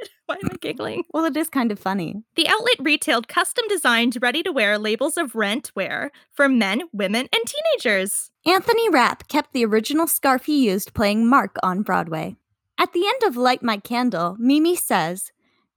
why 0.26 0.36
am 0.36 0.50
I 0.52 0.56
giggling? 0.60 1.04
Well, 1.12 1.24
it 1.24 1.36
is 1.36 1.48
kind 1.48 1.72
of 1.72 1.78
funny. 1.78 2.22
The 2.36 2.48
outlet 2.48 2.76
retailed 2.80 3.28
custom 3.28 3.64
designed 3.68 4.18
ready 4.20 4.42
to 4.42 4.52
wear 4.52 4.78
labels 4.78 5.16
of 5.16 5.34
rent 5.34 5.72
wear 5.74 6.10
for 6.32 6.48
men, 6.48 6.82
women, 6.92 7.28
and 7.32 7.42
teenagers. 7.46 8.30
Anthony 8.46 8.88
Rapp 8.88 9.28
kept 9.28 9.52
the 9.52 9.64
original 9.64 10.06
scarf 10.06 10.46
he 10.46 10.64
used 10.64 10.94
playing 10.94 11.28
Mark 11.28 11.56
on 11.62 11.82
Broadway. 11.82 12.36
At 12.78 12.92
the 12.92 13.06
end 13.06 13.22
of 13.24 13.36
Light 13.36 13.62
My 13.62 13.76
Candle, 13.76 14.36
Mimi 14.38 14.74
says, 14.74 15.32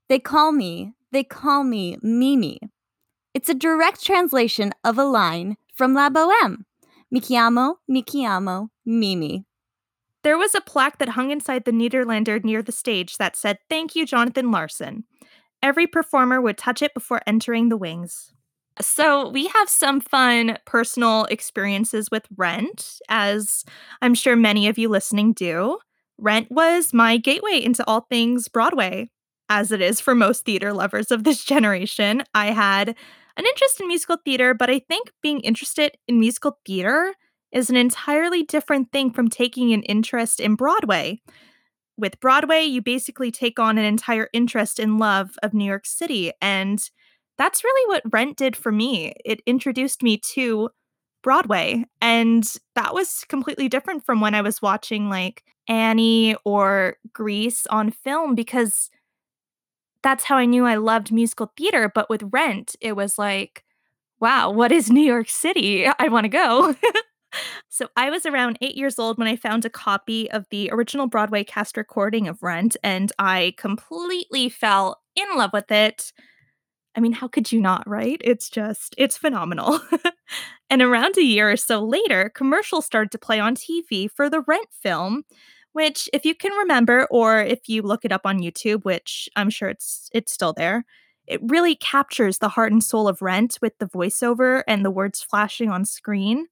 They 0.08 0.20
call 0.20 0.52
me, 0.52 0.94
they 1.12 1.24
call 1.24 1.64
me 1.64 1.98
Mimi. 2.02 2.60
It's 3.34 3.50
a 3.50 3.54
direct 3.54 4.04
translation 4.04 4.72
of 4.84 4.98
a 4.98 5.04
line 5.04 5.58
from 5.74 5.94
La 5.94 6.10
Boheme. 6.10 6.66
Mi 7.12 7.20
chiamo, 7.20 7.76
mi 7.88 8.04
chiamo, 8.04 8.70
Mimi. 8.86 9.46
There 10.24 10.38
was 10.38 10.56
a 10.56 10.62
plaque 10.62 11.00
that 11.00 11.10
hung 11.10 11.32
inside 11.32 11.66
the 11.66 11.72
Nederlander 11.72 12.44
near 12.44 12.62
the 12.62 12.72
stage 12.72 13.18
that 13.18 13.36
said, 13.36 13.60
Thank 13.70 13.96
you, 13.96 14.06
Jonathan 14.06 14.52
Larson. 14.52 15.06
every 15.62 15.88
performer 15.88 16.42
would 16.42 16.58
touch 16.58 16.82
it 16.82 16.94
before 16.94 17.22
entering 17.26 17.70
the 17.70 17.78
wings. 17.78 18.34
So, 18.82 19.30
we 19.30 19.48
have 19.48 19.70
some 19.70 20.02
fun 20.02 20.58
personal 20.66 21.26
experiences 21.26 22.10
with 22.12 22.26
Rent, 22.36 23.00
as 23.08 23.64
I'm 24.02 24.16
sure 24.16 24.36
many 24.36 24.68
of 24.68 24.78
you 24.80 24.90
listening 24.90 25.34
do. 25.34 25.78
Rent 26.18 26.48
was 26.52 26.94
my 26.94 27.18
gateway 27.18 27.62
into 27.64 27.84
all 27.88 28.02
things 28.10 28.48
Broadway, 28.48 29.10
as 29.50 29.72
it 29.72 29.80
is 29.82 30.02
for 30.02 30.16
most 30.16 30.46
theater 30.46 30.74
lovers 30.74 31.12
of 31.12 31.24
this 31.24 31.44
generation. 31.46 32.24
I 32.34 32.48
had 32.48 32.90
an 32.90 33.46
interest 33.46 33.80
in 33.80 33.88
musical 33.88 34.18
theater, 34.26 34.54
but 34.54 34.70
I 34.70 34.80
think 34.80 35.12
being 35.22 35.40
interested 35.42 35.98
in 36.08 36.20
musical 36.20 36.60
theater 36.66 37.14
is 37.54 37.70
an 37.70 37.78
entirely 37.78 38.44
different 38.44 38.92
thing 38.92 39.12
from 39.12 39.30
taking 39.30 39.74
an 39.74 39.84
interest 39.84 40.40
in 40.40 40.56
Broadway. 40.56 41.22
With 41.98 42.20
Broadway, 42.20 42.64
you 42.64 42.82
basically 42.82 43.32
take 43.32 43.60
on 43.60 43.78
an 43.78 43.86
entire 43.86 44.30
interest 44.34 44.80
in 44.80 44.98
love 44.98 45.38
of 45.44 45.54
New 45.54 45.66
York 45.66 45.86
City, 45.86 46.32
and 46.42 46.80
that's 47.38 47.64
really 47.64 47.90
what 47.94 48.14
Rent 48.14 48.38
did 48.38 48.56
for 48.56 48.72
me. 48.72 49.14
It 49.26 49.42
introduced 49.46 50.04
me 50.04 50.18
to 50.34 50.70
Broadway, 51.24 51.86
and 52.02 52.44
that 52.76 52.94
was 52.94 53.24
completely 53.30 53.70
different 53.70 54.06
from 54.06 54.22
when 54.22 54.36
I 54.36 54.42
was 54.42 54.62
watching, 54.62 55.10
like, 55.10 55.44
Annie 55.70 56.36
or 56.46 56.98
Grease 57.14 57.66
on 57.68 57.92
film 57.92 58.36
because 58.36 58.90
that's 60.02 60.26
how 60.26 60.36
I 60.38 60.46
knew 60.46 60.66
I 60.66 60.76
loved 60.76 61.12
musical 61.12 61.52
theater, 61.58 61.92
but 61.94 62.10
with 62.10 62.24
Rent, 62.32 62.76
it 62.82 62.94
was 62.96 63.18
like, 63.18 63.64
"Wow, 64.20 64.52
what 64.52 64.72
is 64.72 64.92
New 64.92 65.02
York 65.04 65.30
City? 65.30 65.88
I 65.88 66.10
wanna 66.10 66.30
go." 66.30 66.76
So, 67.70 67.88
I 67.96 68.10
was 68.10 68.26
around 68.26 68.58
8 68.62 68.76
years 68.76 69.00
old 69.00 69.18
when 69.18 69.28
I 69.28 69.36
found 69.36 69.66
a 69.66 69.70
copy 69.70 70.30
of 70.32 70.46
the 70.52 70.70
original 70.72 71.08
Broadway 71.08 71.44
cast 71.44 71.78
recording 71.78 72.28
of 72.28 72.44
Rent, 72.44 72.78
and 72.84 73.12
I 73.20 73.54
completely 73.58 74.50
fell 74.50 75.02
in 75.16 75.26
love 75.36 75.52
with 75.54 75.72
it. 75.72 76.14
I 76.96 77.00
mean, 77.02 77.14
how 77.14 77.28
could 77.28 77.52
you 77.52 77.62
not, 77.62 77.88
right? 77.88 78.22
It's 78.24 78.50
just 78.50 78.96
it's 78.98 79.18
phenomenal. 79.18 79.80
And 80.70 80.82
around 80.82 81.18
a 81.18 81.24
year 81.24 81.52
or 81.52 81.58
so 81.58 81.84
later, 81.84 82.32
commercials 82.34 82.86
started 82.86 83.12
to 83.12 83.20
play 83.20 83.40
on 83.40 83.56
TV 83.56 84.08
for 84.08 84.30
the 84.30 84.42
Rent 84.42 84.68
film, 84.72 85.24
which, 85.74 86.10
if 86.14 86.26
you 86.26 86.36
can 86.36 86.52
remember, 86.54 87.08
or 87.12 87.40
if 87.42 87.70
you 87.70 87.82
look 87.84 88.06
it 88.06 88.12
up 88.12 88.22
on 88.26 88.40
YouTube, 88.40 88.84
which 88.84 89.30
I'm 89.36 89.50
sure 89.52 89.70
it's 89.70 90.10
it's 90.14 90.32
still 90.32 90.54
there, 90.54 90.86
it 91.28 91.40
really 91.44 91.76
captures 91.76 92.40
the 92.40 92.50
heart 92.50 92.72
and 92.72 92.84
soul 92.84 93.08
of 93.08 93.22
Rent 93.22 93.60
with 93.62 93.78
the 93.80 93.86
voiceover 93.88 94.64
and 94.68 94.84
the 94.84 94.92
words 94.92 95.22
flashing 95.22 95.70
on 95.70 95.86
screen. 95.86 96.48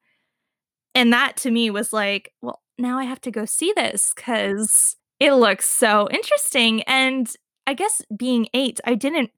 And 0.96 1.14
that 1.14 1.38
to 1.38 1.52
me 1.52 1.70
was 1.70 1.94
like, 1.94 2.34
"Well, 2.42 2.62
now 2.78 2.98
I 3.00 3.06
have 3.06 3.22
to 3.22 3.32
go 3.32 3.46
see 3.46 3.74
this 3.76 4.14
because 4.16 4.98
it 5.20 5.34
looks 5.34 5.70
so 5.70 6.08
interesting." 6.12 6.84
And 6.84 7.32
I 7.68 7.74
guess 7.74 8.02
being 8.16 8.48
8, 8.54 8.80
I 8.86 8.96
didn't 8.96 9.32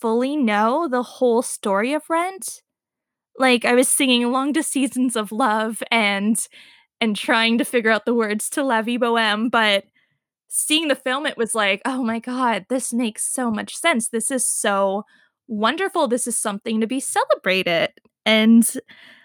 fully 0.00 0.36
know 0.36 0.88
the 0.88 1.02
whole 1.02 1.42
story 1.42 1.92
of 1.92 2.08
Rent. 2.10 2.62
Like, 3.38 3.64
I 3.64 3.74
was 3.74 3.88
singing 3.88 4.24
along 4.24 4.54
to 4.54 4.62
Seasons 4.62 5.16
of 5.16 5.32
Love 5.32 5.82
and 5.90 6.38
and 7.00 7.16
trying 7.16 7.58
to 7.58 7.64
figure 7.64 7.90
out 7.92 8.06
the 8.06 8.14
words 8.14 8.50
to 8.50 8.64
La 8.64 8.82
Vie 8.82 8.98
Boheme, 8.98 9.50
but 9.50 9.84
seeing 10.48 10.88
the 10.88 10.96
film, 10.96 11.26
it 11.26 11.36
was 11.38 11.54
like, 11.54 11.82
"Oh 11.86 12.02
my 12.04 12.18
god, 12.20 12.66
this 12.70 12.92
makes 12.92 13.26
so 13.32 13.50
much 13.50 13.76
sense. 13.76 14.08
This 14.10 14.30
is 14.30 14.46
so 14.46 15.04
wonderful. 15.48 16.08
This 16.08 16.26
is 16.28 16.38
something 16.38 16.80
to 16.80 16.86
be 16.88 17.00
celebrated." 17.00 17.90
And 18.26 18.68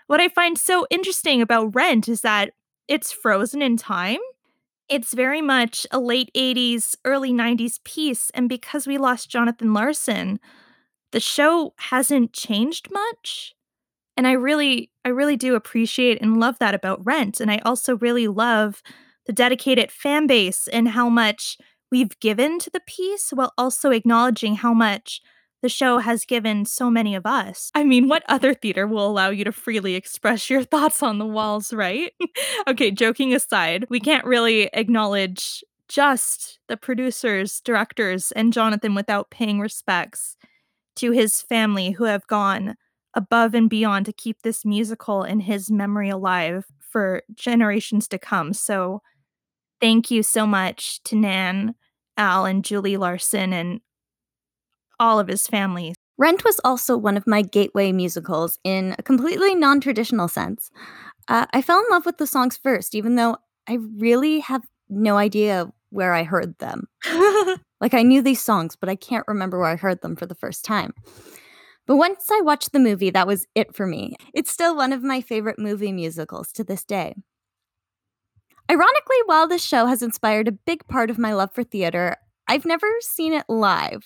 what 0.08 0.22
I 0.22 0.30
find 0.30 0.58
so 0.58 0.86
interesting 0.90 1.42
about 1.42 1.76
Rent 1.76 2.08
is 2.08 2.22
that 2.22 2.52
it's 2.88 3.12
frozen 3.12 3.62
in 3.62 3.78
time. 3.78 4.20
It's 4.90 5.14
very 5.14 5.42
much 5.42 5.88
a 5.92 6.00
late 6.00 6.30
'80s, 6.36 6.96
early 7.06 7.32
'90s 7.34 7.80
piece, 7.84 8.30
and 8.32 8.50
because 8.50 8.88
we 8.88 8.98
lost 8.98 9.30
Jonathan 9.30 9.74
Larson, 9.74 10.40
the 11.12 11.20
show 11.20 11.74
hasn't 11.78 12.34
changed 12.34 12.90
much. 12.92 13.56
And 14.18 14.28
I 14.28 14.34
really 14.34 14.92
I 15.06 15.10
really 15.10 15.38
do 15.38 15.56
appreciate 15.56 16.22
and 16.22 16.40
love 16.40 16.60
that 16.60 16.76
about 16.76 17.06
Rent, 17.06 17.40
and 17.40 17.52
I 17.52 17.60
also 17.66 17.98
really 17.98 18.28
love 18.28 18.82
the 19.26 19.34
dedicated 19.34 19.92
fan 19.92 20.28
base 20.28 20.68
and 20.68 20.90
how 20.90 21.10
much 21.10 21.58
we've 21.92 22.20
given 22.20 22.60
to 22.60 22.70
the 22.70 22.82
piece 22.88 23.32
while 23.32 23.54
also 23.58 23.92
acknowledging 23.92 24.56
how 24.58 24.74
much 24.74 25.22
the 25.64 25.70
show 25.70 26.00
has 26.00 26.26
given 26.26 26.66
so 26.66 26.92
many 26.92 27.16
of 27.16 27.26
us. 27.26 27.72
I 27.74 27.86
mean, 27.86 28.10
what 28.10 28.24
other 28.28 28.54
theater 28.54 28.86
will 28.86 29.08
allow 29.08 29.30
you 29.30 29.46
to 29.46 29.54
freely 29.54 29.96
express 29.96 30.50
your 30.50 30.62
thoughts 30.64 31.02
on 31.02 31.18
the 31.18 31.26
walls, 31.26 31.74
right? 31.74 32.12
Okay, 32.68 32.92
joking 32.92 33.34
aside, 33.34 33.86
we 33.90 34.00
can't 34.00 34.26
really 34.26 34.70
acknowledge 34.74 35.64
just 35.90 36.60
the 36.68 36.78
producers, 36.78 37.62
directors, 37.62 38.32
and 38.32 38.54
Jonathan 38.54 38.96
without 38.96 39.30
paying 39.30 39.60
respects 39.60 40.36
to 40.96 41.12
his 41.12 41.42
family 41.42 41.92
who 41.92 42.06
have 42.06 42.26
gone 42.28 42.76
above 43.14 43.54
and 43.54 43.70
beyond 43.70 44.06
to 44.06 44.14
keep 44.14 44.42
this 44.42 44.66
musical 44.66 45.24
and 45.24 45.44
his 45.44 45.70
memory 45.70 46.10
alive 46.10 46.66
for 46.80 47.24
generations 47.34 48.08
to 48.08 48.18
come. 48.18 48.54
So, 48.54 49.02
thank 49.82 50.10
you 50.10 50.24
so 50.24 50.48
much 50.48 51.02
to 51.04 51.16
Nan, 51.16 51.76
Al, 52.18 52.46
and 52.46 52.64
Julie 52.64 52.98
Larson 52.98 53.54
and 53.54 53.82
all 55.00 55.20
of 55.20 55.28
his 55.28 55.48
family. 55.48 55.94
Rent 56.18 56.44
was 56.44 56.60
also 56.64 56.96
one 56.96 57.18
of 57.18 57.28
my 57.28 57.42
gateway 57.42 57.92
musicals 57.92 58.60
in 58.64 58.96
a 58.98 59.04
completely 59.04 59.56
non-traditional 59.56 60.28
sense. 60.28 60.70
Uh, 61.28 61.46
I 61.54 61.62
fell 61.62 61.80
in 61.80 61.86
love 61.90 62.06
with 62.06 62.18
the 62.18 62.28
songs 62.28 62.58
first, 62.58 62.94
even 62.94 63.16
though 63.16 63.38
I 63.68 63.80
really 63.98 64.40
have 64.40 64.64
no 64.90 65.18
idea 65.18 65.72
where 65.90 66.14
I 66.14 66.24
heard 66.24 66.58
them. 66.60 66.88
Like, 67.84 67.94
I 67.94 68.02
knew 68.02 68.22
these 68.22 68.40
songs, 68.40 68.78
but 68.78 68.88
I 68.88 68.96
can't 68.96 69.28
remember 69.28 69.60
where 69.60 69.70
I 69.70 69.76
heard 69.76 70.02
them 70.02 70.16
for 70.16 70.26
the 70.26 70.36
first 70.36 70.64
time. 70.64 70.94
But 71.86 71.98
once 71.98 72.30
I 72.32 72.40
watched 72.40 72.72
the 72.72 72.80
movie, 72.80 73.10
that 73.10 73.28
was 73.28 73.46
it 73.56 73.76
for 73.76 73.86
me. 73.86 74.16
It's 74.34 74.50
still 74.50 74.74
one 74.74 74.94
of 74.94 75.04
my 75.04 75.20
favorite 75.20 75.60
movie 75.60 75.92
musicals 75.92 76.54
to 76.54 76.64
this 76.64 76.86
day. 76.86 77.14
Ironically, 78.72 79.18
while 79.26 79.50
this 79.50 79.66
show 79.66 79.88
has 79.88 80.02
inspired 80.02 80.48
a 80.48 80.54
big 80.54 80.88
part 80.88 81.10
of 81.10 81.20
my 81.20 81.34
love 81.34 81.54
for 81.54 81.66
theater, 81.66 82.16
I've 82.48 82.64
never 82.64 82.88
seen 83.02 83.34
it 83.34 83.44
live. 83.50 84.04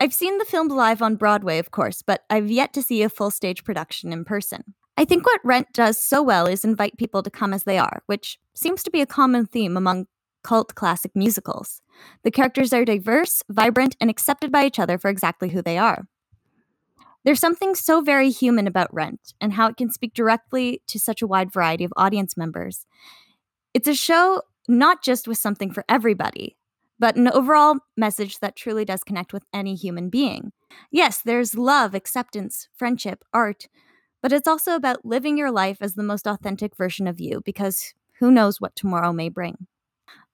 I've 0.00 0.14
seen 0.14 0.38
the 0.38 0.44
film 0.44 0.68
live 0.68 1.02
on 1.02 1.16
Broadway, 1.16 1.58
of 1.58 1.70
course, 1.70 2.02
but 2.02 2.24
I've 2.28 2.50
yet 2.50 2.72
to 2.74 2.82
see 2.82 3.02
a 3.02 3.08
full 3.08 3.30
stage 3.30 3.64
production 3.64 4.12
in 4.12 4.24
person. 4.24 4.74
I 4.96 5.04
think 5.04 5.26
what 5.26 5.40
Rent 5.44 5.68
does 5.72 5.98
so 5.98 6.22
well 6.22 6.46
is 6.46 6.64
invite 6.64 6.96
people 6.96 7.22
to 7.22 7.30
come 7.30 7.52
as 7.52 7.64
they 7.64 7.78
are, 7.78 8.02
which 8.06 8.38
seems 8.54 8.82
to 8.84 8.90
be 8.90 9.00
a 9.00 9.06
common 9.06 9.46
theme 9.46 9.76
among 9.76 10.06
cult 10.42 10.74
classic 10.74 11.12
musicals. 11.14 11.80
The 12.22 12.30
characters 12.30 12.72
are 12.72 12.84
diverse, 12.84 13.42
vibrant, 13.48 13.96
and 14.00 14.10
accepted 14.10 14.52
by 14.52 14.66
each 14.66 14.78
other 14.78 14.98
for 14.98 15.08
exactly 15.08 15.48
who 15.48 15.62
they 15.62 15.78
are. 15.78 16.06
There's 17.24 17.40
something 17.40 17.74
so 17.74 18.02
very 18.02 18.30
human 18.30 18.66
about 18.66 18.92
Rent 18.92 19.32
and 19.40 19.54
how 19.54 19.68
it 19.68 19.76
can 19.76 19.90
speak 19.90 20.12
directly 20.12 20.82
to 20.88 21.00
such 21.00 21.22
a 21.22 21.26
wide 21.26 21.52
variety 21.52 21.84
of 21.84 21.92
audience 21.96 22.36
members. 22.36 22.86
It's 23.72 23.88
a 23.88 23.94
show 23.94 24.42
not 24.68 25.02
just 25.02 25.26
with 25.26 25.38
something 25.38 25.72
for 25.72 25.84
everybody, 25.88 26.56
but 26.98 27.16
an 27.16 27.28
overall 27.28 27.76
message 27.96 28.38
that 28.38 28.56
truly 28.56 28.84
does 28.84 29.04
connect 29.04 29.32
with 29.32 29.44
any 29.52 29.74
human 29.74 30.10
being. 30.10 30.52
Yes, 30.90 31.20
there's 31.22 31.54
love, 31.54 31.94
acceptance, 31.94 32.68
friendship, 32.74 33.24
art, 33.32 33.68
but 34.22 34.32
it's 34.32 34.48
also 34.48 34.74
about 34.74 35.04
living 35.04 35.36
your 35.36 35.50
life 35.50 35.78
as 35.80 35.94
the 35.94 36.02
most 36.02 36.26
authentic 36.26 36.76
version 36.76 37.06
of 37.06 37.20
you 37.20 37.42
because 37.44 37.92
who 38.20 38.30
knows 38.30 38.60
what 38.60 38.76
tomorrow 38.76 39.12
may 39.12 39.28
bring. 39.28 39.66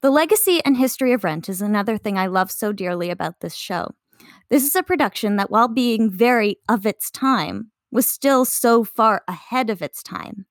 The 0.01 0.11
legacy 0.11 0.61
and 0.63 0.77
history 0.77 1.13
of 1.13 1.23
Rent 1.23 1.49
is 1.49 1.61
another 1.61 1.97
thing 1.97 2.17
I 2.17 2.27
love 2.27 2.51
so 2.51 2.71
dearly 2.71 3.09
about 3.09 3.39
this 3.41 3.55
show. 3.55 3.91
This 4.49 4.65
is 4.65 4.75
a 4.75 4.83
production 4.83 5.35
that, 5.35 5.51
while 5.51 5.67
being 5.67 6.09
very 6.09 6.57
of 6.69 6.85
its 6.85 7.11
time, 7.11 7.71
was 7.91 8.09
still 8.09 8.45
so 8.45 8.83
far 8.83 9.23
ahead 9.27 9.69
of 9.69 9.81
its 9.81 10.01
time. 10.01 10.45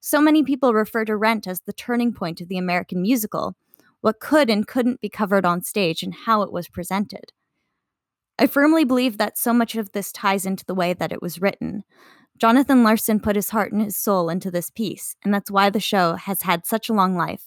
So 0.00 0.20
many 0.20 0.42
people 0.42 0.74
refer 0.74 1.04
to 1.04 1.16
Rent 1.16 1.46
as 1.46 1.60
the 1.60 1.72
turning 1.72 2.12
point 2.12 2.40
of 2.40 2.48
the 2.48 2.58
American 2.58 3.02
musical, 3.02 3.56
what 4.00 4.20
could 4.20 4.50
and 4.50 4.66
couldn't 4.66 5.00
be 5.00 5.08
covered 5.08 5.44
on 5.44 5.62
stage, 5.62 6.02
and 6.02 6.14
how 6.26 6.42
it 6.42 6.52
was 6.52 6.68
presented. 6.68 7.32
I 8.38 8.46
firmly 8.46 8.84
believe 8.84 9.18
that 9.18 9.36
so 9.36 9.52
much 9.52 9.74
of 9.74 9.92
this 9.92 10.12
ties 10.12 10.46
into 10.46 10.64
the 10.64 10.74
way 10.74 10.92
that 10.94 11.12
it 11.12 11.20
was 11.20 11.40
written. 11.40 11.82
Jonathan 12.38 12.84
Larson 12.84 13.18
put 13.18 13.34
his 13.34 13.50
heart 13.50 13.72
and 13.72 13.82
his 13.82 13.96
soul 13.96 14.28
into 14.28 14.50
this 14.50 14.70
piece, 14.70 15.16
and 15.24 15.34
that's 15.34 15.50
why 15.50 15.70
the 15.70 15.80
show 15.80 16.14
has 16.14 16.42
had 16.42 16.64
such 16.64 16.88
a 16.88 16.92
long 16.94 17.16
life, 17.16 17.46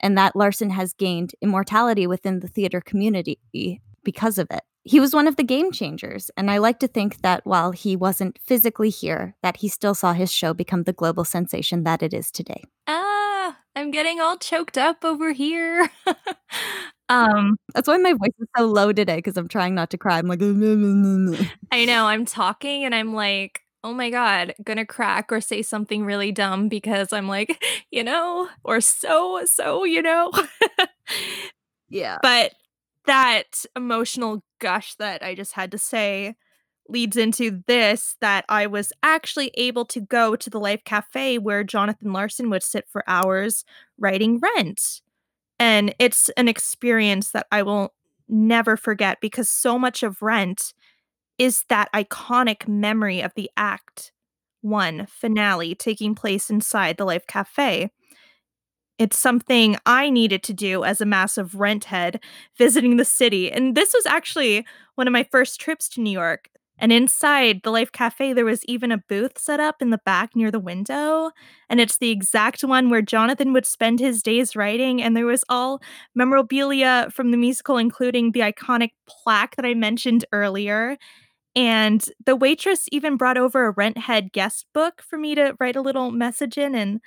and 0.00 0.16
that 0.16 0.34
Larson 0.34 0.70
has 0.70 0.94
gained 0.94 1.34
immortality 1.42 2.06
within 2.06 2.40
the 2.40 2.48
theater 2.48 2.80
community 2.80 3.38
because 4.02 4.38
of 4.38 4.46
it. 4.50 4.62
He 4.82 4.98
was 4.98 5.14
one 5.14 5.28
of 5.28 5.36
the 5.36 5.44
game 5.44 5.72
changers, 5.72 6.30
and 6.38 6.50
I 6.50 6.56
like 6.56 6.78
to 6.78 6.88
think 6.88 7.20
that 7.20 7.44
while 7.44 7.72
he 7.72 7.96
wasn't 7.96 8.38
physically 8.42 8.88
here, 8.88 9.36
that 9.42 9.58
he 9.58 9.68
still 9.68 9.94
saw 9.94 10.14
his 10.14 10.32
show 10.32 10.54
become 10.54 10.84
the 10.84 10.94
global 10.94 11.24
sensation 11.24 11.84
that 11.84 12.02
it 12.02 12.14
is 12.14 12.30
today. 12.30 12.64
Ah, 12.86 13.19
I'm 13.80 13.90
getting 13.90 14.20
all 14.20 14.36
choked 14.36 14.76
up 14.76 15.06
over 15.06 15.32
here. 15.32 15.90
um, 17.08 17.56
That's 17.74 17.88
why 17.88 17.96
my 17.96 18.12
voice 18.12 18.34
is 18.38 18.46
so 18.54 18.66
low 18.66 18.92
today 18.92 19.16
because 19.16 19.38
I'm 19.38 19.48
trying 19.48 19.74
not 19.74 19.88
to 19.90 19.98
cry. 19.98 20.18
I'm 20.18 20.26
like, 20.26 20.40
I 21.72 21.86
know 21.86 22.04
I'm 22.04 22.26
talking 22.26 22.84
and 22.84 22.94
I'm 22.94 23.14
like, 23.14 23.62
oh 23.82 23.94
my 23.94 24.10
god, 24.10 24.54
gonna 24.62 24.84
crack 24.84 25.32
or 25.32 25.40
say 25.40 25.62
something 25.62 26.04
really 26.04 26.30
dumb 26.30 26.68
because 26.68 27.10
I'm 27.10 27.26
like, 27.26 27.64
you 27.90 28.04
know, 28.04 28.50
or 28.64 28.82
so, 28.82 29.46
so, 29.46 29.84
you 29.84 30.02
know. 30.02 30.30
yeah. 31.88 32.18
But 32.20 32.52
that 33.06 33.64
emotional 33.74 34.44
gush 34.58 34.94
that 34.96 35.22
I 35.22 35.34
just 35.34 35.54
had 35.54 35.70
to 35.70 35.78
say 35.78 36.36
leads 36.90 37.16
into 37.16 37.62
this 37.66 38.16
that 38.20 38.44
I 38.48 38.66
was 38.66 38.92
actually 39.02 39.50
able 39.54 39.84
to 39.86 40.00
go 40.00 40.36
to 40.36 40.50
the 40.50 40.60
Life 40.60 40.84
Cafe 40.84 41.38
where 41.38 41.64
Jonathan 41.64 42.12
Larson 42.12 42.50
would 42.50 42.62
sit 42.62 42.88
for 42.88 43.04
hours 43.06 43.64
writing 43.98 44.38
Rent. 44.38 45.00
And 45.58 45.94
it's 45.98 46.30
an 46.30 46.48
experience 46.48 47.30
that 47.32 47.46
I 47.52 47.62
will 47.62 47.94
never 48.28 48.76
forget 48.76 49.18
because 49.20 49.50
so 49.50 49.78
much 49.78 50.02
of 50.02 50.22
Rent 50.22 50.72
is 51.38 51.64
that 51.68 51.92
iconic 51.92 52.68
memory 52.68 53.20
of 53.20 53.32
the 53.34 53.50
act 53.56 54.12
1 54.62 55.06
finale 55.06 55.74
taking 55.74 56.14
place 56.14 56.50
inside 56.50 56.96
the 56.96 57.04
Life 57.04 57.26
Cafe. 57.26 57.90
It's 58.98 59.18
something 59.18 59.78
I 59.86 60.10
needed 60.10 60.42
to 60.42 60.52
do 60.52 60.84
as 60.84 61.00
a 61.00 61.06
massive 61.06 61.54
Rent 61.54 61.84
head 61.84 62.20
visiting 62.58 62.98
the 62.98 63.04
city, 63.06 63.50
and 63.50 63.74
this 63.74 63.94
was 63.94 64.04
actually 64.04 64.66
one 64.96 65.06
of 65.06 65.12
my 65.12 65.24
first 65.24 65.58
trips 65.58 65.88
to 65.90 66.02
New 66.02 66.10
York. 66.10 66.50
And 66.80 66.92
inside 66.92 67.60
the 67.62 67.70
Life 67.70 67.92
Cafe, 67.92 68.32
there 68.32 68.44
was 68.44 68.64
even 68.64 68.90
a 68.90 68.98
booth 68.98 69.38
set 69.38 69.60
up 69.60 69.82
in 69.82 69.90
the 69.90 70.00
back 70.06 70.34
near 70.34 70.50
the 70.50 70.58
window, 70.58 71.30
and 71.68 71.78
it's 71.80 71.98
the 71.98 72.10
exact 72.10 72.62
one 72.64 72.88
where 72.90 73.02
Jonathan 73.02 73.52
would 73.52 73.66
spend 73.66 74.00
his 74.00 74.22
days 74.22 74.56
writing, 74.56 75.02
and 75.02 75.14
there 75.16 75.26
was 75.26 75.44
all 75.48 75.80
memorabilia 76.14 77.08
from 77.12 77.30
the 77.32 77.36
musical, 77.36 77.76
including 77.76 78.32
the 78.32 78.40
iconic 78.40 78.90
plaque 79.06 79.56
that 79.56 79.66
I 79.66 79.74
mentioned 79.74 80.24
earlier. 80.32 80.96
And 81.56 82.04
the 82.24 82.36
waitress 82.36 82.86
even 82.92 83.16
brought 83.16 83.38
over 83.38 83.66
a 83.66 83.72
Rent 83.72 83.98
head 83.98 84.32
guest 84.32 84.66
book 84.74 85.02
for 85.02 85.18
me 85.18 85.34
to 85.34 85.56
write 85.60 85.76
a 85.76 85.82
little 85.82 86.10
message 86.12 86.58
in, 86.58 86.74
and 86.74 87.00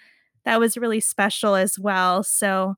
that 0.46 0.60
was 0.60 0.77
really 0.77 1.00
special 1.00 1.56
as 1.56 1.80
well. 1.80 2.24
So, 2.24 2.75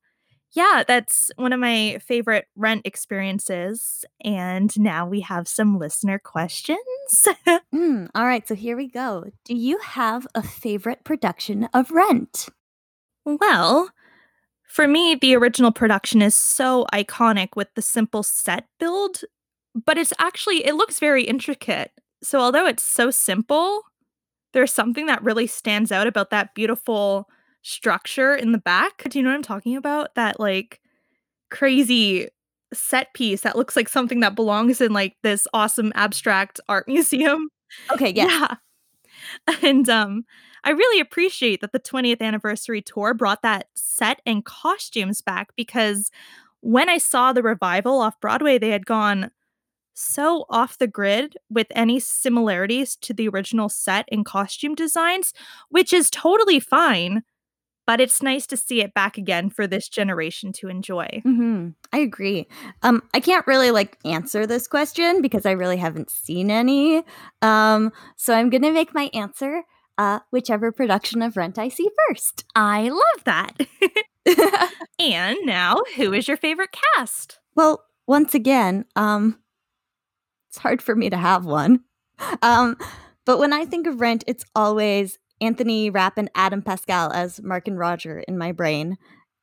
yeah, 0.55 0.83
that's 0.87 1.31
one 1.35 1.51
of 1.51 1.59
my 1.59 1.99
favorite 2.01 2.47
Rent 2.55 2.81
experiences. 2.85 4.05
And 4.23 4.77
now 4.79 5.05
we 5.05 5.19
have 5.19 5.47
some 5.47 5.77
listener 5.77 6.17
questions. 6.19 6.79
Mm, 7.73 8.07
all 8.15 8.25
right, 8.25 8.47
so 8.47 8.55
here 8.55 8.77
we 8.77 8.87
go. 8.87 9.25
Do 9.43 9.53
you 9.53 9.77
have 9.79 10.25
a 10.33 10.41
favorite 10.41 11.03
production 11.03 11.67
of 11.73 11.91
Rent? 11.91 12.47
Well, 13.25 13.89
for 14.65 14.87
me, 14.87 15.15
the 15.15 15.35
original 15.35 15.73
production 15.73 16.21
is 16.21 16.35
so 16.35 16.85
iconic 16.93 17.49
with 17.55 17.67
the 17.75 17.81
simple 17.81 18.23
set 18.23 18.65
build, 18.79 19.21
but 19.85 19.97
it's 19.97 20.13
actually 20.19 20.65
it 20.65 20.75
looks 20.75 20.99
very 20.99 21.23
intricate. 21.25 21.91
So 22.23 22.39
although 22.39 22.65
it's 22.65 22.83
so 22.83 23.11
simple, 23.11 23.81
there's 24.53 24.73
something 24.73 25.07
that 25.07 25.23
really 25.23 25.47
stands 25.47 25.91
out 25.91 26.07
about 26.07 26.29
that 26.29 26.55
beautiful 26.55 27.27
structure 27.65 28.35
in 28.35 28.51
the 28.51 28.59
back. 28.59 29.03
Do 29.09 29.17
you 29.17 29.23
know 29.23 29.31
what 29.31 29.37
I'm 29.37 29.41
talking 29.41 29.75
about? 29.75 30.13
That 30.15 30.39
like 30.39 30.79
crazy 31.49 32.29
set 32.73 33.13
piece 33.13 33.41
that 33.41 33.55
looks 33.55 33.75
like 33.75 33.89
something 33.89 34.19
that 34.19 34.35
belongs 34.35 34.81
in 34.81 34.93
like 34.93 35.15
this 35.23 35.47
awesome 35.53 35.91
abstract 35.95 36.59
art 36.69 36.87
museum. 36.87 37.49
Okay, 37.91 38.13
yes. 38.15 38.31
Yeah. 38.31 38.55
And 39.63 39.89
um 39.89 40.25
I 40.63 40.71
really 40.71 40.99
appreciate 40.99 41.61
that 41.61 41.71
the 41.71 41.79
20th 41.79 42.21
anniversary 42.21 42.81
tour 42.81 43.13
brought 43.13 43.41
that 43.43 43.67
set 43.75 44.21
and 44.25 44.43
costumes 44.45 45.21
back 45.21 45.49
because 45.55 46.11
when 46.61 46.89
I 46.89 46.97
saw 46.97 47.33
the 47.33 47.43
revival 47.43 48.01
off 48.01 48.19
Broadway, 48.19 48.57
they 48.57 48.69
had 48.69 48.85
gone 48.85 49.31
so 49.93 50.45
off 50.49 50.77
the 50.77 50.87
grid 50.87 51.37
with 51.49 51.67
any 51.71 51.99
similarities 51.99 52.95
to 52.97 53.13
the 53.13 53.27
original 53.29 53.69
set 53.69 54.07
and 54.11 54.25
costume 54.25 54.75
designs, 54.75 55.33
which 55.69 55.93
is 55.93 56.09
totally 56.09 56.59
fine, 56.59 57.23
but 57.87 58.01
it's 58.01 58.21
nice 58.21 58.47
to 58.47 58.57
see 58.57 58.81
it 58.81 58.93
back 58.93 59.17
again 59.17 59.49
for 59.49 59.67
this 59.67 59.87
generation 59.89 60.51
to 60.53 60.67
enjoy. 60.69 61.21
Mhm. 61.25 61.75
I 61.93 61.99
agree. 61.99 62.47
Um, 62.83 63.01
I 63.13 63.19
can't 63.19 63.45
really, 63.47 63.71
like, 63.71 63.97
answer 64.05 64.45
this 64.47 64.67
question 64.67 65.21
because 65.21 65.45
I 65.45 65.51
really 65.51 65.77
haven't 65.77 66.09
seen 66.09 66.49
any. 66.51 67.03
Um, 67.41 67.91
so 68.17 68.33
I'm 68.33 68.49
gonna 68.49 68.71
make 68.71 68.93
my 68.93 69.09
answer, 69.13 69.63
uh, 69.97 70.19
whichever 70.31 70.71
production 70.71 71.21
of 71.21 71.37
Rent 71.37 71.57
I 71.57 71.69
see 71.69 71.89
first. 72.09 72.45
I 72.55 72.89
love 72.89 73.23
that. 73.25 73.53
And 74.99 75.37
now, 75.43 75.83
who 75.97 76.13
is 76.13 76.27
your 76.27 76.37
favorite 76.37 76.75
cast? 76.95 77.39
Well, 77.55 77.83
once 78.07 78.33
again, 78.33 78.85
um 78.95 79.37
it's 80.49 80.57
hard 80.57 80.81
for 80.81 80.95
me 80.95 81.09
to 81.09 81.17
have 81.17 81.45
one. 81.45 81.81
Um, 82.41 82.77
but 83.25 83.39
when 83.39 83.53
I 83.53 83.65
think 83.65 83.87
of 83.87 83.99
Rent, 84.01 84.23
it's 84.27 84.45
always 84.55 85.17
Anthony 85.41 85.89
Rapp 85.89 86.17
and 86.17 86.29
Adam 86.35 86.61
Pascal 86.61 87.11
as 87.11 87.41
Mark 87.41 87.67
and 87.67 87.77
Roger 87.77 88.19
in 88.27 88.37
my 88.37 88.51
brain, 88.51 88.97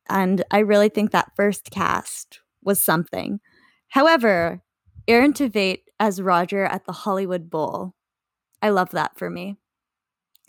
and 0.09 0.43
I 0.51 0.59
really 0.59 0.89
think 0.89 1.11
that 1.11 1.33
first 1.37 1.71
cast 1.71 2.41
was 2.63 2.85
something. 2.85 3.41
However, 3.89 4.63
Aaron 5.09 5.33
Tveit 5.33 5.81
as 6.01 6.23
Roger 6.23 6.65
at 6.65 6.85
the 6.87 6.93
Hollywood 6.93 7.51
Bowl, 7.51 7.95
I 8.63 8.71
love 8.71 8.91
that 8.91 9.19
for 9.19 9.31
me. 9.31 9.57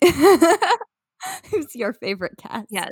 Who's 1.52 1.76
your 1.76 1.94
favorite 1.94 2.38
cast? 2.38 2.68
Yes. 2.70 2.92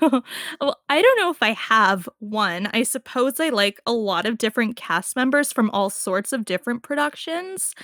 Well, 0.60 0.76
I 0.88 1.02
don't 1.02 1.18
know 1.18 1.30
if 1.30 1.42
I 1.42 1.52
have 1.52 2.08
one. 2.18 2.68
I 2.72 2.82
suppose 2.82 3.40
I 3.40 3.48
like 3.48 3.80
a 3.86 3.92
lot 3.92 4.26
of 4.26 4.38
different 4.38 4.76
cast 4.76 5.16
members 5.16 5.52
from 5.52 5.70
all 5.70 5.90
sorts 5.90 6.32
of 6.32 6.44
different 6.44 6.82
productions, 6.82 7.74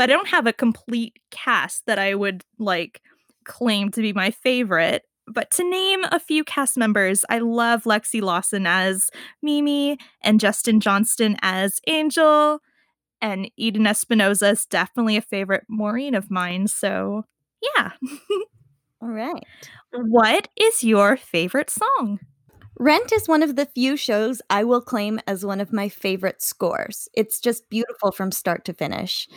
but 0.00 0.08
I 0.08 0.14
don't 0.14 0.28
have 0.28 0.46
a 0.46 0.54
complete 0.54 1.18
cast 1.30 1.84
that 1.84 1.98
I 1.98 2.14
would, 2.14 2.42
like, 2.58 3.02
claim 3.44 3.90
to 3.90 4.00
be 4.00 4.14
my 4.14 4.30
favorite. 4.30 5.02
But 5.26 5.50
to 5.50 5.70
name 5.70 6.04
a 6.10 6.18
few 6.18 6.42
cast 6.42 6.78
members, 6.78 7.22
I 7.28 7.40
love 7.40 7.82
Lexi 7.84 8.22
Lawson 8.22 8.66
as 8.66 9.10
Mimi 9.42 9.98
and 10.22 10.40
Justin 10.40 10.80
Johnston 10.80 11.36
as 11.42 11.82
Angel, 11.86 12.60
and 13.20 13.50
Eden 13.58 13.86
Espinosa 13.86 14.48
is 14.48 14.64
definitely 14.64 15.18
a 15.18 15.20
favorite 15.20 15.64
Maureen 15.68 16.14
of 16.14 16.30
mine, 16.30 16.66
so 16.66 17.26
yeah. 17.76 17.90
Alright. 19.04 19.44
What 19.92 20.48
is 20.56 20.82
your 20.82 21.18
favorite 21.18 21.68
song? 21.68 22.20
Rent 22.78 23.12
is 23.12 23.28
one 23.28 23.42
of 23.42 23.54
the 23.54 23.66
few 23.66 23.98
shows 23.98 24.40
I 24.48 24.64
will 24.64 24.80
claim 24.80 25.20
as 25.26 25.44
one 25.44 25.60
of 25.60 25.74
my 25.74 25.90
favorite 25.90 26.40
scores. 26.40 27.06
It's 27.12 27.38
just 27.38 27.68
beautiful 27.68 28.12
from 28.12 28.32
start 28.32 28.64
to 28.64 28.72
finish. 28.72 29.28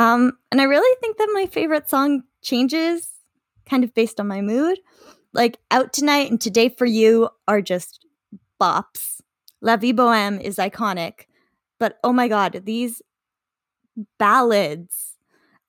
Um, 0.00 0.38
and 0.50 0.62
I 0.62 0.64
really 0.64 0.96
think 1.02 1.18
that 1.18 1.28
my 1.34 1.44
favorite 1.44 1.90
song 1.90 2.22
changes 2.40 3.06
kind 3.68 3.84
of 3.84 3.92
based 3.92 4.18
on 4.18 4.26
my 4.26 4.40
mood. 4.40 4.78
Like, 5.34 5.58
Out 5.70 5.92
Tonight 5.92 6.30
and 6.30 6.40
Today 6.40 6.70
for 6.70 6.86
You 6.86 7.28
are 7.46 7.60
just 7.60 8.06
bops. 8.58 9.20
La 9.60 9.76
Vie 9.76 9.92
Boheme 9.92 10.40
is 10.40 10.56
iconic, 10.56 11.26
but 11.78 11.98
oh 12.02 12.14
my 12.14 12.28
god, 12.28 12.62
these 12.64 13.02
ballads, 14.18 15.18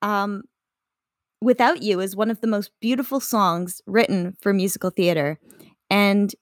um 0.01 0.43
Without 1.41 1.81
You 1.81 1.99
is 1.99 2.15
one 2.15 2.31
of 2.31 2.39
the 2.39 2.47
most 2.47 2.71
beautiful 2.79 3.19
songs 3.19 3.81
written 3.85 4.37
for 4.39 4.53
musical 4.53 4.91
theater, 4.91 5.39
and 5.89 6.33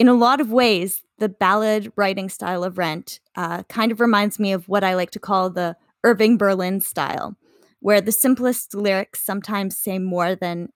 in 0.00 0.08
a 0.08 0.14
lot 0.14 0.40
of 0.40 0.50
ways, 0.50 1.04
the 1.18 1.28
ballad 1.28 1.92
writing 1.94 2.28
style 2.28 2.64
of 2.64 2.78
Rent, 2.78 3.20
uh, 3.36 3.62
kind 3.64 3.92
of 3.92 4.00
reminds 4.00 4.38
me 4.40 4.52
of 4.52 4.66
what 4.68 4.82
I 4.82 4.94
like 4.94 5.10
to 5.12 5.20
call 5.20 5.50
the 5.50 5.76
Irving 6.04 6.36
Berlin 6.36 6.80
style, 6.80 7.36
where 7.80 8.00
the 8.00 8.12
simplest 8.12 8.74
lyrics 8.74 9.22
sometimes 9.22 9.76
say 9.76 9.98
more 9.98 10.34
than 10.34 10.68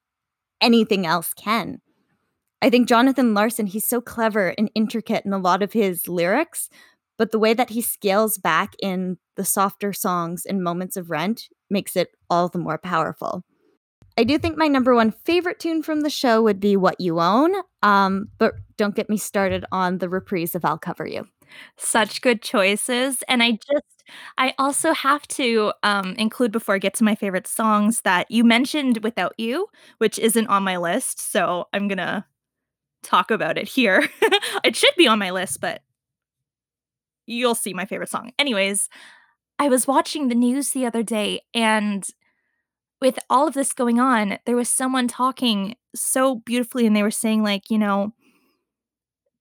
anything 0.61 1.05
else 1.05 1.33
can. 1.33 1.81
I 2.61 2.69
think 2.69 2.87
Jonathan 2.87 3.33
Larson, 3.33 3.67
he's 3.67 3.87
so 3.87 3.99
clever 3.99 4.53
and 4.57 4.71
intricate 4.73 5.25
in 5.25 5.33
a 5.33 5.37
lot 5.37 5.61
of 5.61 5.73
his 5.73 6.07
lyrics, 6.07 6.69
but 7.17 7.31
the 7.31 7.39
way 7.39 7.53
that 7.53 7.71
he 7.71 7.81
scales 7.81 8.37
back 8.37 8.73
in 8.81 9.17
the 9.35 9.45
softer 9.45 9.91
songs 9.91 10.45
and 10.45 10.63
moments 10.63 10.95
of 10.95 11.09
Rent 11.09 11.49
makes 11.69 11.95
it 11.95 12.09
all 12.29 12.47
the 12.47 12.59
more 12.59 12.77
powerful. 12.77 13.43
I 14.17 14.23
do 14.23 14.37
think 14.37 14.57
my 14.57 14.67
number 14.67 14.93
one 14.93 15.11
favorite 15.11 15.59
tune 15.59 15.81
from 15.81 16.01
the 16.01 16.09
show 16.09 16.41
would 16.41 16.59
be 16.59 16.77
What 16.77 17.01
You 17.01 17.19
Own, 17.19 17.51
um, 17.81 18.29
but 18.37 18.53
don't 18.77 18.95
get 18.95 19.09
me 19.09 19.17
started 19.17 19.65
on 19.71 19.97
the 19.97 20.07
reprise 20.07 20.55
of 20.55 20.63
I'll 20.63 20.77
Cover 20.77 21.07
You. 21.07 21.27
Such 21.77 22.21
good 22.21 22.41
choices, 22.41 23.23
and 23.27 23.41
I 23.41 23.51
just 23.51 23.92
I 24.37 24.53
also 24.57 24.93
have 24.93 25.27
to, 25.29 25.73
um, 25.83 26.13
include 26.15 26.51
before 26.51 26.75
I 26.75 26.79
get 26.79 26.93
to 26.95 27.03
my 27.03 27.15
favorite 27.15 27.47
songs 27.47 28.01
that 28.01 28.29
you 28.29 28.43
mentioned 28.43 28.99
Without 29.03 29.33
You, 29.37 29.67
which 29.97 30.19
isn't 30.19 30.47
on 30.47 30.63
my 30.63 30.77
list, 30.77 31.19
so 31.19 31.67
I'm 31.73 31.87
gonna 31.87 32.25
talk 33.03 33.31
about 33.31 33.57
it 33.57 33.67
here. 33.67 34.07
It 34.63 34.75
should 34.75 34.95
be 34.97 35.07
on 35.07 35.19
my 35.19 35.31
list, 35.31 35.61
but 35.61 35.81
you'll 37.25 37.55
see 37.55 37.73
my 37.73 37.85
favorite 37.85 38.09
song. 38.09 38.31
Anyways, 38.37 38.89
I 39.59 39.69
was 39.69 39.87
watching 39.87 40.27
the 40.27 40.35
news 40.35 40.71
the 40.71 40.85
other 40.85 41.03
day, 41.03 41.41
and 41.53 42.05
with 43.01 43.19
all 43.29 43.47
of 43.47 43.53
this 43.53 43.73
going 43.73 43.99
on, 43.99 44.39
there 44.45 44.55
was 44.55 44.69
someone 44.69 45.07
talking 45.07 45.75
so 45.95 46.35
beautifully, 46.35 46.85
and 46.85 46.95
they 46.95 47.03
were 47.03 47.11
saying, 47.11 47.43
like, 47.43 47.69
you 47.69 47.77
know 47.77 48.13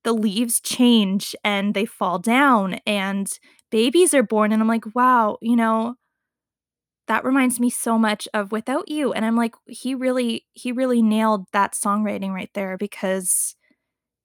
the 0.05 0.12
leaves 0.12 0.61
change 0.61 1.35
and 1.44 1.75
they 1.75 1.85
fall 1.87 2.18
down 2.18 2.75
and 2.87 3.38
babies 3.72 4.14
are 4.14 4.24
born, 4.24 4.52
and 4.52 4.62
I'm 4.62 4.68
like, 4.68 4.94
"Wow," 4.96 5.38
you 5.42 5.56
know 5.56 5.96
that 7.08 7.24
reminds 7.24 7.58
me 7.61 7.68
so 7.70 7.98
much 7.98 8.28
of 8.32 8.52
Without 8.52 8.88
You, 8.88 9.12
and 9.12 9.24
I'm 9.24 9.37
like, 9.37 9.54
he 9.66 9.94
really 9.94 10.46
he 10.52 10.72
really 10.72 11.02
nailed 11.02 11.46
that 11.52 11.72
songwriting 11.74 12.32
right 12.32 12.50
there 12.54 12.76
because 12.78 13.56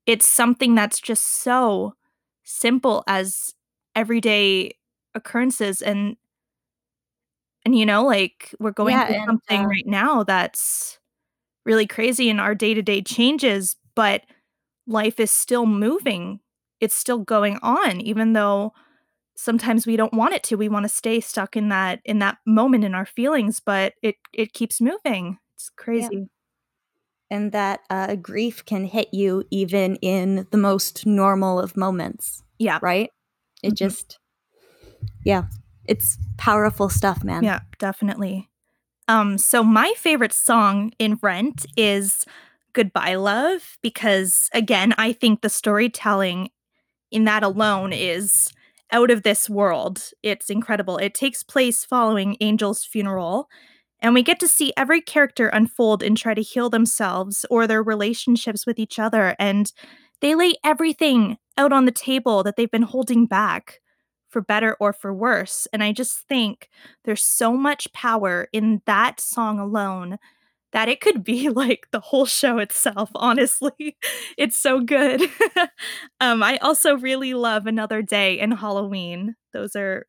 it's 0.07 0.27
something 0.27 0.75
that's 0.75 0.99
just 1.01 1.23
so 1.25 1.95
simple 2.43 3.03
as 3.07 3.53
everyday 3.95 4.73
occurrences 5.15 5.81
and 5.81 6.17
and, 7.65 7.77
you 7.77 7.85
know, 7.85 8.03
like, 8.05 8.53
we're 8.59 8.71
going 8.71 9.01
Yeah, 9.01 9.05
through 9.05 9.15
something 9.27 9.65
uh 9.65 9.67
right 9.67 9.85
now 9.85 10.23
that's 10.23 10.99
really 11.65 11.87
crazy 11.87 12.29
in 12.29 12.39
our 12.39 12.55
day-to-day 12.55 13.01
changes, 13.03 13.75
but 13.95 14.23
life 14.87 15.19
is 15.19 15.31
still 15.31 15.65
moving. 15.67 16.39
It's 16.81 16.95
still 16.95 17.19
going 17.19 17.59
on 17.63 18.01
even 18.01 18.33
though 18.33 18.73
sometimes 19.37 19.87
we 19.87 19.95
don't 19.95 20.13
want 20.13 20.33
it 20.33 20.43
to. 20.43 20.57
We 20.57 20.67
wanna 20.67 20.89
stay 20.89 21.21
stuck 21.21 21.55
in 21.55 21.69
that 21.69 22.01
in 22.03 22.19
that 22.19 22.39
moment 22.45 22.83
in 22.83 22.93
our 22.95 23.05
feelings, 23.05 23.59
but 23.61 23.93
it 24.01 24.15
it 24.33 24.51
keeps 24.53 24.81
moving. 24.81 25.37
It's 25.55 25.69
Yeah. 25.69 25.83
crazy. 25.83 26.29
And 27.29 27.51
that, 27.51 27.81
uh, 27.89 28.15
grief 28.15 28.63
can 28.65 28.85
hit 28.85 29.13
you 29.13 29.43
even 29.51 29.97
in 29.97 30.47
the 30.51 30.57
most 30.57 31.05
normal 31.05 31.59
of 31.59 31.75
moments, 31.75 32.41
Yeah. 32.57 32.79
right? 32.81 33.11
It 33.63 33.71
Mhm. 33.73 33.77
just 33.77 34.19
yeah, 35.23 35.43
it's 35.85 36.17
powerful 36.37 36.89
stuff, 36.89 37.23
man. 37.23 37.43
Yeah, 37.43 37.59
definitely. 37.79 38.49
Um, 39.07 39.37
so 39.37 39.63
my 39.63 39.93
favorite 39.97 40.33
song 40.33 40.91
in 40.99 41.19
Rent 41.21 41.65
is 41.77 42.25
"Goodbye 42.73 43.15
Love" 43.15 43.77
because, 43.81 44.49
again, 44.53 44.93
I 44.97 45.13
think 45.13 45.41
the 45.41 45.49
storytelling 45.49 46.49
in 47.11 47.25
that 47.25 47.43
alone 47.43 47.93
is 47.93 48.51
out 48.91 49.11
of 49.11 49.23
this 49.23 49.49
world. 49.49 50.11
It's 50.23 50.49
incredible. 50.49 50.97
It 50.97 51.13
takes 51.13 51.43
place 51.43 51.83
following 51.85 52.37
Angel's 52.41 52.85
funeral, 52.85 53.49
and 53.99 54.13
we 54.13 54.23
get 54.23 54.39
to 54.41 54.47
see 54.47 54.73
every 54.77 55.01
character 55.01 55.47
unfold 55.47 56.03
and 56.03 56.17
try 56.17 56.33
to 56.33 56.41
heal 56.41 56.69
themselves 56.69 57.45
or 57.49 57.67
their 57.67 57.83
relationships 57.83 58.65
with 58.65 58.79
each 58.79 58.99
other, 58.99 59.35
and 59.39 59.71
they 60.21 60.35
lay 60.35 60.55
everything 60.63 61.37
out 61.57 61.73
on 61.73 61.85
the 61.85 61.91
table 61.91 62.43
that 62.43 62.55
they've 62.55 62.71
been 62.71 62.83
holding 62.83 63.25
back, 63.25 63.79
for 64.29 64.41
better 64.41 64.75
or 64.79 64.93
for 64.93 65.13
worse, 65.13 65.67
and 65.71 65.83
I 65.83 65.93
just 65.93 66.27
think 66.27 66.69
there's 67.05 67.23
so 67.23 67.53
much 67.53 67.91
power 67.93 68.47
in 68.51 68.81
that 68.85 69.19
song 69.19 69.59
alone 69.59 70.19
that 70.73 70.89
it 70.89 71.01
could 71.01 71.23
be, 71.23 71.49
like, 71.63 71.87
the 71.91 71.99
whole 71.99 72.25
show 72.25 72.57
itself, 72.59 73.09
honestly. 73.15 73.97
It's 74.37 74.57
so 74.57 74.81
good. 74.81 75.21
Um, 76.19 76.41
I 76.41 76.57
also 76.57 76.97
really 76.97 77.35
love 77.35 77.67
"Another 77.67 78.01
Day" 78.01 78.39
and 78.39 78.55
"Halloween." 78.55 79.35
Those 79.53 79.75
are 79.75 80.07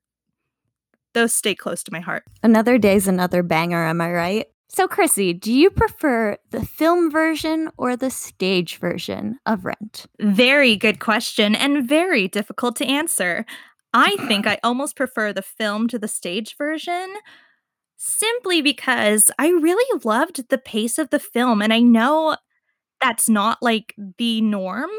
those 1.12 1.34
stay 1.34 1.54
close 1.54 1.82
to 1.84 1.92
my 1.92 2.00
heart. 2.00 2.24
Another 2.42 2.78
Day's 2.78 3.06
another 3.06 3.42
banger, 3.42 3.84
am 3.84 4.00
I 4.00 4.10
right? 4.10 4.46
So, 4.70 4.86
Chrissy, 4.86 5.32
do 5.32 5.52
you 5.52 5.70
prefer 5.70 6.36
the 6.50 6.64
film 6.64 7.10
version 7.10 7.70
or 7.76 7.96
the 7.96 8.10
stage 8.10 8.76
version 8.76 9.38
of 9.46 9.64
Rent? 9.64 10.06
Very 10.20 10.76
good 10.76 11.00
question 11.00 11.54
and 11.54 11.88
very 11.88 12.28
difficult 12.28 12.76
to 12.76 12.86
answer. 12.86 13.46
I 13.94 14.16
think 14.28 14.46
I 14.46 14.58
almost 14.62 14.94
prefer 14.94 15.32
the 15.32 15.42
film 15.42 15.88
to 15.88 15.98
the 15.98 16.08
stage 16.08 16.56
version 16.56 17.14
simply 17.98 18.62
because 18.62 19.30
I 19.38 19.48
really 19.50 20.00
loved 20.04 20.48
the 20.50 20.58
pace 20.58 20.98
of 20.98 21.10
the 21.10 21.20
film, 21.20 21.62
and 21.62 21.72
I 21.74 21.80
know 21.80 22.36
that's 23.00 23.28
not, 23.28 23.62
like, 23.62 23.94
the 24.18 24.40
norm 24.42 24.90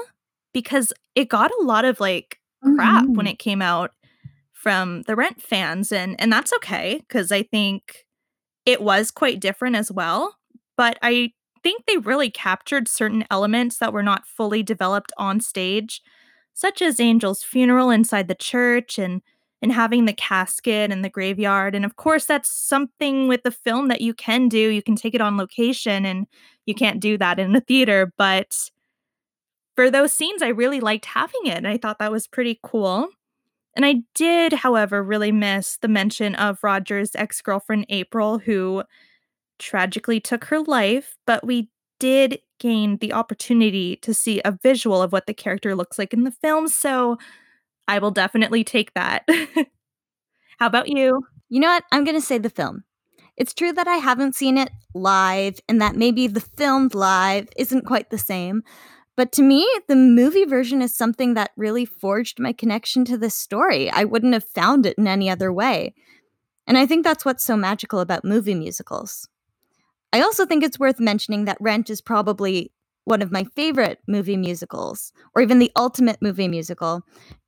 because 0.54 0.94
it 1.16 1.30
got 1.30 1.52
a 1.52 1.64
lot 1.64 1.86
of, 1.86 2.00
like, 2.00 2.40
crap 2.62 3.08
when 3.16 3.28
Mhm. 3.28 3.28
it 3.28 3.40
came 3.40 3.62
out 3.62 3.92
from 4.54 5.04
the 5.04 5.16
Rent 5.16 5.42
fans, 5.42 5.92
and 5.92 6.16
and 6.22 6.32
that's 6.34 6.54
okay 6.54 6.98
because 7.08 7.32
I 7.32 7.44
think 7.44 8.06
it 8.66 8.82
was 8.82 9.12
quite 9.12 9.40
different 9.40 9.76
as 9.76 9.92
well, 9.92 10.38
but 10.78 10.98
I 11.02 11.34
think 11.64 11.86
they 11.86 11.98
really 11.98 12.30
captured 12.32 12.88
certain 12.88 13.26
elements 13.32 13.78
that 13.80 13.94
were 13.94 14.04
not 14.04 14.28
fully 14.28 14.64
developed 14.64 15.12
on 15.18 15.40
stage, 15.42 16.02
such 16.54 16.82
as 16.82 17.00
Angel's 17.00 17.44
funeral 17.44 17.90
inside 17.92 18.28
the 18.28 18.36
church 18.36 18.98
and 19.00 19.22
and 19.62 19.72
having 19.72 20.06
the 20.06 20.14
casket 20.14 20.92
and 20.92 21.04
the 21.04 21.10
graveyard, 21.10 21.76
and, 21.76 21.86
of 21.86 21.96
course, 21.96 22.26
that's 22.26 22.50
something 22.50 23.28
with 23.28 23.44
the 23.44 23.52
film 23.52 23.88
that 23.90 24.02
you 24.02 24.14
can 24.14 24.48
do, 24.48 24.58
you 24.58 24.82
can 24.82 24.96
take 24.96 25.14
it 25.14 25.22
on 25.22 25.38
location, 25.38 26.06
and 26.06 26.28
you 26.66 26.74
can't 26.74 27.00
do 27.00 27.18
that 27.18 27.40
in 27.40 27.56
a 27.56 27.62
theater, 27.62 28.14
but 28.18 28.70
for 29.76 29.90
those 29.90 30.12
scenes, 30.12 30.42
I 30.42 30.50
really 30.50 30.82
liked 30.82 31.06
having 31.06 31.46
it, 31.46 31.58
and 31.58 31.68
I 31.68 31.78
thought 31.78 32.00
that 32.00 32.12
was 32.12 32.28
pretty 32.28 32.60
cool. 32.64 33.08
And 33.76 33.86
I 33.86 34.02
did, 34.14 34.52
however, 34.52 35.02
really 35.02 35.32
miss 35.32 35.78
the 35.78 35.88
mention 35.88 36.36
of 36.36 36.64
Roger's 36.64 37.16
ex-girlfriend, 37.16 37.86
April, 37.88 38.40
who 38.40 38.84
tragically 39.58 40.20
took 40.20 40.46
her 40.46 40.60
life, 40.62 41.16
but 41.26 41.46
we 41.46 41.70
did 42.00 42.40
gain 42.60 42.98
the 42.98 43.14
opportunity 43.14 43.96
to 43.98 44.14
see 44.14 44.42
a 44.44 44.58
visual 44.64 45.02
of 45.02 45.12
what 45.12 45.28
the 45.28 45.34
character 45.34 45.76
looks 45.76 45.98
like 45.98 46.14
in 46.14 46.24
the 46.24 46.32
film, 46.32 46.68
so 46.68 47.18
I 47.90 47.98
will 47.98 48.12
definitely 48.12 48.64
take 48.64 48.94
that. 48.94 49.28
How 50.60 50.68
about 50.68 50.90
you? 50.90 51.24
You 51.50 51.60
know 51.60 51.70
what? 51.70 51.84
I'm 51.92 52.06
gonna 52.06 52.22
say 52.22 52.38
the 52.38 52.52
film. 52.52 52.84
It's 53.36 53.52
true 53.52 53.74
that 53.74 53.88
I 53.88 53.96
haven't 53.96 54.36
seen 54.36 54.60
it 54.60 54.70
live 54.94 55.60
and 55.68 55.82
that 55.82 55.96
maybe 55.96 56.28
the 56.28 56.40
filmed 56.40 56.94
live 56.94 57.50
isn't 57.58 57.88
quite 57.88 58.12
the 58.12 58.20
same, 58.20 58.62
but 59.18 59.32
to 59.34 59.42
me, 59.42 59.68
the 59.88 59.96
movie 59.96 60.46
version 60.46 60.84
is 60.84 60.96
something 60.96 61.34
that 61.34 61.50
really 61.58 61.84
forged 61.84 62.40
my 62.40 62.54
connection 62.54 63.06
to 63.06 63.18
this 63.18 63.34
story. 63.34 63.90
I 63.90 64.04
wouldn't 64.04 64.34
have 64.34 64.46
found 64.46 64.86
it 64.86 64.98
in 65.00 65.08
any 65.08 65.28
other 65.28 65.52
way, 65.52 65.96
and 66.68 66.78
I 66.78 66.86
think 66.86 67.04
that's 67.04 67.26
what's 67.26 67.44
so 67.44 67.58
magical 67.58 68.02
about 68.02 68.24
movie 68.24 68.54
musicals. 68.54 69.28
I 70.14 70.22
also 70.22 70.46
think 70.46 70.64
it's 70.64 70.80
worth 70.80 71.00
mentioning 71.00 71.46
that 71.46 71.58
Rent 71.60 71.90
is 71.90 72.02
probably 72.02 72.72
one 73.10 73.22
of 73.22 73.32
my 73.32 73.44
favorite 73.56 74.00
movie 74.08 74.38
musicals, 74.38 75.12
or 75.36 75.42
even 75.42 75.60
the 75.60 75.72
ultimate 75.76 76.22
movie 76.22 76.48
musical, 76.48 77.02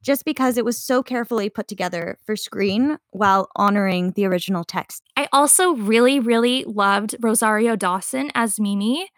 just 0.03 0.25
because 0.25 0.57
it 0.57 0.65
was 0.65 0.83
so 0.83 1.03
carefully 1.03 1.49
put 1.49 1.67
together 1.67 2.17
for 2.25 2.35
screen 2.35 2.97
while 3.11 3.49
honoring 3.55 4.11
the 4.15 4.25
original 4.25 4.63
text. 4.63 5.03
I 5.15 5.27
also 5.31 5.73
really, 5.75 6.19
really 6.19 6.63
loved 6.65 7.15
Rosario 7.21 7.75
Dawson 7.75 8.31
as 8.33 8.59
Mimi, 8.59 9.09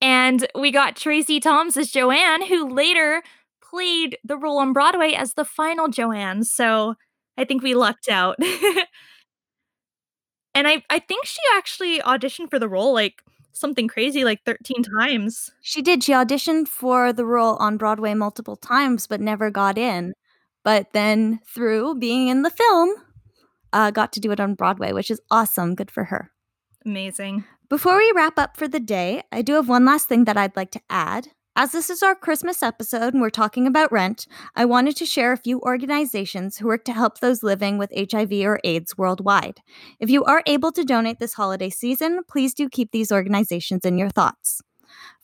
and 0.00 0.46
we 0.54 0.70
got 0.72 0.96
Tracy 0.96 1.40
Thoms 1.40 1.76
as 1.76 1.90
Joanne, 1.90 2.46
who 2.46 2.68
later 2.68 3.22
played 3.62 4.18
the 4.24 4.36
role 4.36 4.58
on 4.58 4.72
Broadway 4.72 5.12
as 5.12 5.34
the 5.34 5.44
final 5.44 5.88
Joanne, 5.88 6.42
so 6.44 6.94
I 7.38 7.44
think 7.44 7.62
we 7.62 7.74
lucked 7.74 8.08
out. 8.08 8.36
And 10.54 10.68
I 10.68 10.82
I 10.90 10.98
think 10.98 11.26
she 11.26 11.40
actually 11.54 11.98
auditioned 12.00 12.50
for 12.50 12.58
the 12.58 12.68
role, 12.68 12.94
like, 12.94 13.22
something 13.54 13.88
crazy, 13.88 14.24
like, 14.24 14.44
13 14.44 14.82
times. 14.82 15.50
She 15.62 15.80
did, 15.80 16.04
she 16.04 16.12
auditioned 16.12 16.68
for 16.68 17.12
the 17.12 17.24
role 17.24 17.56
on 17.56 17.76
Broadway 17.76 18.14
multiple 18.14 18.56
times, 18.56 19.06
but 19.06 19.20
never 19.20 19.50
got 19.50 19.78
in, 19.78 20.12
but 20.62 20.92
then 20.92 21.40
through 21.46 21.94
being 21.96 22.28
in 22.28 22.42
the 22.42 22.50
film, 22.50 22.94
uh, 23.72 23.90
got 23.90 24.12
to 24.12 24.20
do 24.20 24.30
it 24.30 24.40
on 24.40 24.54
Broadway, 24.54 24.92
which 24.92 25.10
is 25.10 25.20
awesome, 25.30 25.74
good 25.74 25.90
for 25.90 26.04
her. 26.04 26.30
Amazing. 26.84 27.44
Before 27.68 27.96
we 27.96 28.12
wrap 28.14 28.38
up 28.38 28.56
for 28.56 28.68
the 28.68 28.80
day, 28.80 29.22
I 29.32 29.42
do 29.42 29.54
have 29.54 29.68
one 29.68 29.84
last 29.84 30.08
thing 30.08 30.24
that 30.24 30.36
I'd 30.36 30.56
like 30.56 30.70
to 30.72 30.80
add. 30.90 31.28
As 31.56 31.70
this 31.70 31.88
is 31.88 32.02
our 32.02 32.16
Christmas 32.16 32.64
episode 32.64 33.14
and 33.14 33.22
we're 33.22 33.30
talking 33.30 33.68
about 33.68 33.92
Rent, 33.92 34.26
I 34.56 34.64
wanted 34.64 34.96
to 34.96 35.06
share 35.06 35.30
a 35.30 35.36
few 35.36 35.60
organizations 35.60 36.58
who 36.58 36.66
work 36.66 36.84
to 36.86 36.92
help 36.92 37.20
those 37.20 37.44
living 37.44 37.78
with 37.78 37.92
HIV 37.94 38.32
or 38.44 38.58
AIDS 38.64 38.98
worldwide. 38.98 39.60
If 40.00 40.10
you 40.10 40.24
are 40.24 40.42
able 40.46 40.72
to 40.72 40.82
donate 40.82 41.20
this 41.20 41.34
holiday 41.34 41.70
season, 41.70 42.22
please 42.28 42.54
do 42.54 42.68
keep 42.68 42.90
these 42.90 43.12
organizations 43.12 43.84
in 43.84 43.98
your 43.98 44.10
thoughts. 44.10 44.62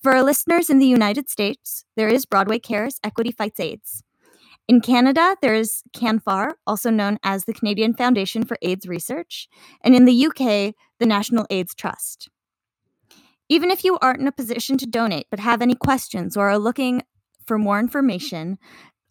For 0.01 0.13
our 0.13 0.23
listeners 0.23 0.71
in 0.71 0.79
the 0.79 0.87
United 0.87 1.29
States, 1.29 1.85
there 1.97 2.09
is 2.09 2.27
Broadway 2.27 2.61
Cares 2.61 3.01
Equity 3.03 3.33
Fights 3.33 3.59
AIDS. 3.59 4.05
In 4.69 4.81
Canada, 4.81 5.37
there 5.43 5.57
is 5.57 5.83
CANFAR, 5.93 6.53
also 6.65 6.91
known 6.91 7.19
as 7.25 7.45
the 7.45 7.53
Canadian 7.53 7.93
Foundation 7.93 8.45
for 8.45 8.57
AIDS 8.63 8.87
Research, 8.87 9.49
and 9.83 9.97
in 9.97 10.05
the 10.05 10.27
UK, 10.27 10.77
the 11.01 11.07
National 11.07 11.45
AIDS 11.51 11.75
Trust. 11.75 12.31
Even 13.51 13.73
if 13.73 13.85
you 13.85 13.99
aren't 14.01 14.21
in 14.21 14.29
a 14.29 14.33
position 14.33 14.79
to 14.79 14.87
donate 14.87 15.27
but 15.29 15.41
have 15.41 15.61
any 15.61 15.75
questions 15.75 16.37
or 16.37 16.49
are 16.49 16.59
looking 16.59 17.03
for 17.47 17.59
more 17.59 17.81
information, 17.81 18.59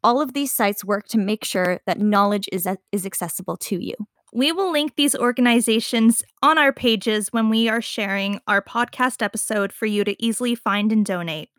all 0.01 0.21
of 0.21 0.33
these 0.33 0.51
sites 0.51 0.85
work 0.85 1.05
to 1.09 1.17
make 1.17 1.43
sure 1.43 1.81
that 1.85 1.99
knowledge 1.99 2.47
is, 2.53 2.65
is 2.93 3.05
accessible 3.05 3.57
to 3.57 3.77
you. 3.77 3.93
We 4.31 4.53
will 4.53 4.71
link 4.71 4.95
these 4.95 5.13
organizations 5.13 6.23
on 6.41 6.57
our 6.57 6.71
pages 6.71 7.33
when 7.33 7.49
we 7.49 7.67
are 7.67 7.81
sharing 7.81 8.39
our 8.47 8.61
podcast 8.61 9.21
episode 9.21 9.73
for 9.73 9.87
you 9.87 10.05
to 10.05 10.15
easily 10.23 10.55
find 10.55 10.93
and 10.93 11.05
donate. 11.05 11.49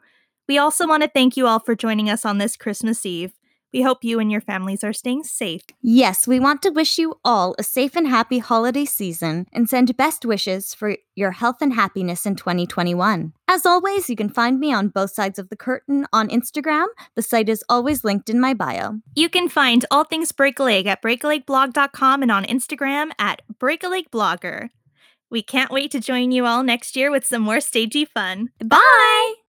We 0.49 0.57
also 0.57 0.87
want 0.87 1.03
to 1.03 1.11
thank 1.13 1.37
you 1.37 1.47
all 1.47 1.59
for 1.59 1.75
joining 1.75 2.09
us 2.09 2.25
on 2.25 2.39
this 2.39 2.57
Christmas 2.57 3.05
Eve. 3.05 3.33
We 3.73 3.83
hope 3.83 4.05
you 4.05 4.19
and 4.19 4.31
your 4.31 4.41
families 4.41 4.83
are 4.83 4.93
staying 4.93 5.25
safe. 5.25 5.63
Yes, 5.81 6.27
we 6.27 6.41
want 6.41 6.63
to 6.63 6.71
wish 6.71 6.99
you 6.99 7.19
all 7.25 7.55
a 7.59 7.63
safe 7.63 7.97
and 7.97 8.07
happy 8.07 8.39
holiday 8.39 8.85
season 8.85 9.47
and 9.53 9.69
send 9.69 9.97
best 9.97 10.25
wishes 10.25 10.75
for 10.75 10.97
your 11.15 11.33
health 11.33 11.59
and 11.61 11.75
happiness 11.75 12.27
in 12.27 12.37
2021. 12.37 13.33
As 13.49 13.67
always, 13.67 14.09
you 14.09 14.17
can 14.17 14.29
find 14.29 14.59
me 14.59 14.73
on 14.73 14.89
both 14.89 15.13
sides 15.13 15.39
of 15.39 15.49
the 15.49 15.57
curtain 15.57 16.07
on 16.13 16.29
Instagram. 16.29 16.87
The 17.15 17.23
site 17.23 17.49
is 17.49 17.65
always 17.69 18.05
linked 18.05 18.31
in 18.31 18.41
my 18.41 18.55
bio. 18.55 19.01
You 19.15 19.29
can 19.29 19.49
find 19.49 19.85
all 19.91 20.05
things 20.05 20.33
Break 20.33 20.59
a 20.59 20.65
Leg 20.65 20.87
at 20.87 21.03
breakalegblog.com 21.03 22.23
and 22.23 22.31
on 22.31 22.45
Instagram 22.45 23.11
at 23.19 23.43
breakalegblogger. 23.59 24.71
We 25.31 25.43
can't 25.43 25.71
wait 25.71 25.93
to 25.93 26.01
join 26.01 26.33
you 26.33 26.45
all 26.45 26.65
next 26.65 26.97
year 26.97 27.11
with 27.11 27.25
some 27.25 27.43
more 27.43 27.61
stagey 27.61 28.05
fun. 28.05 28.51
Bye! 28.65 29.50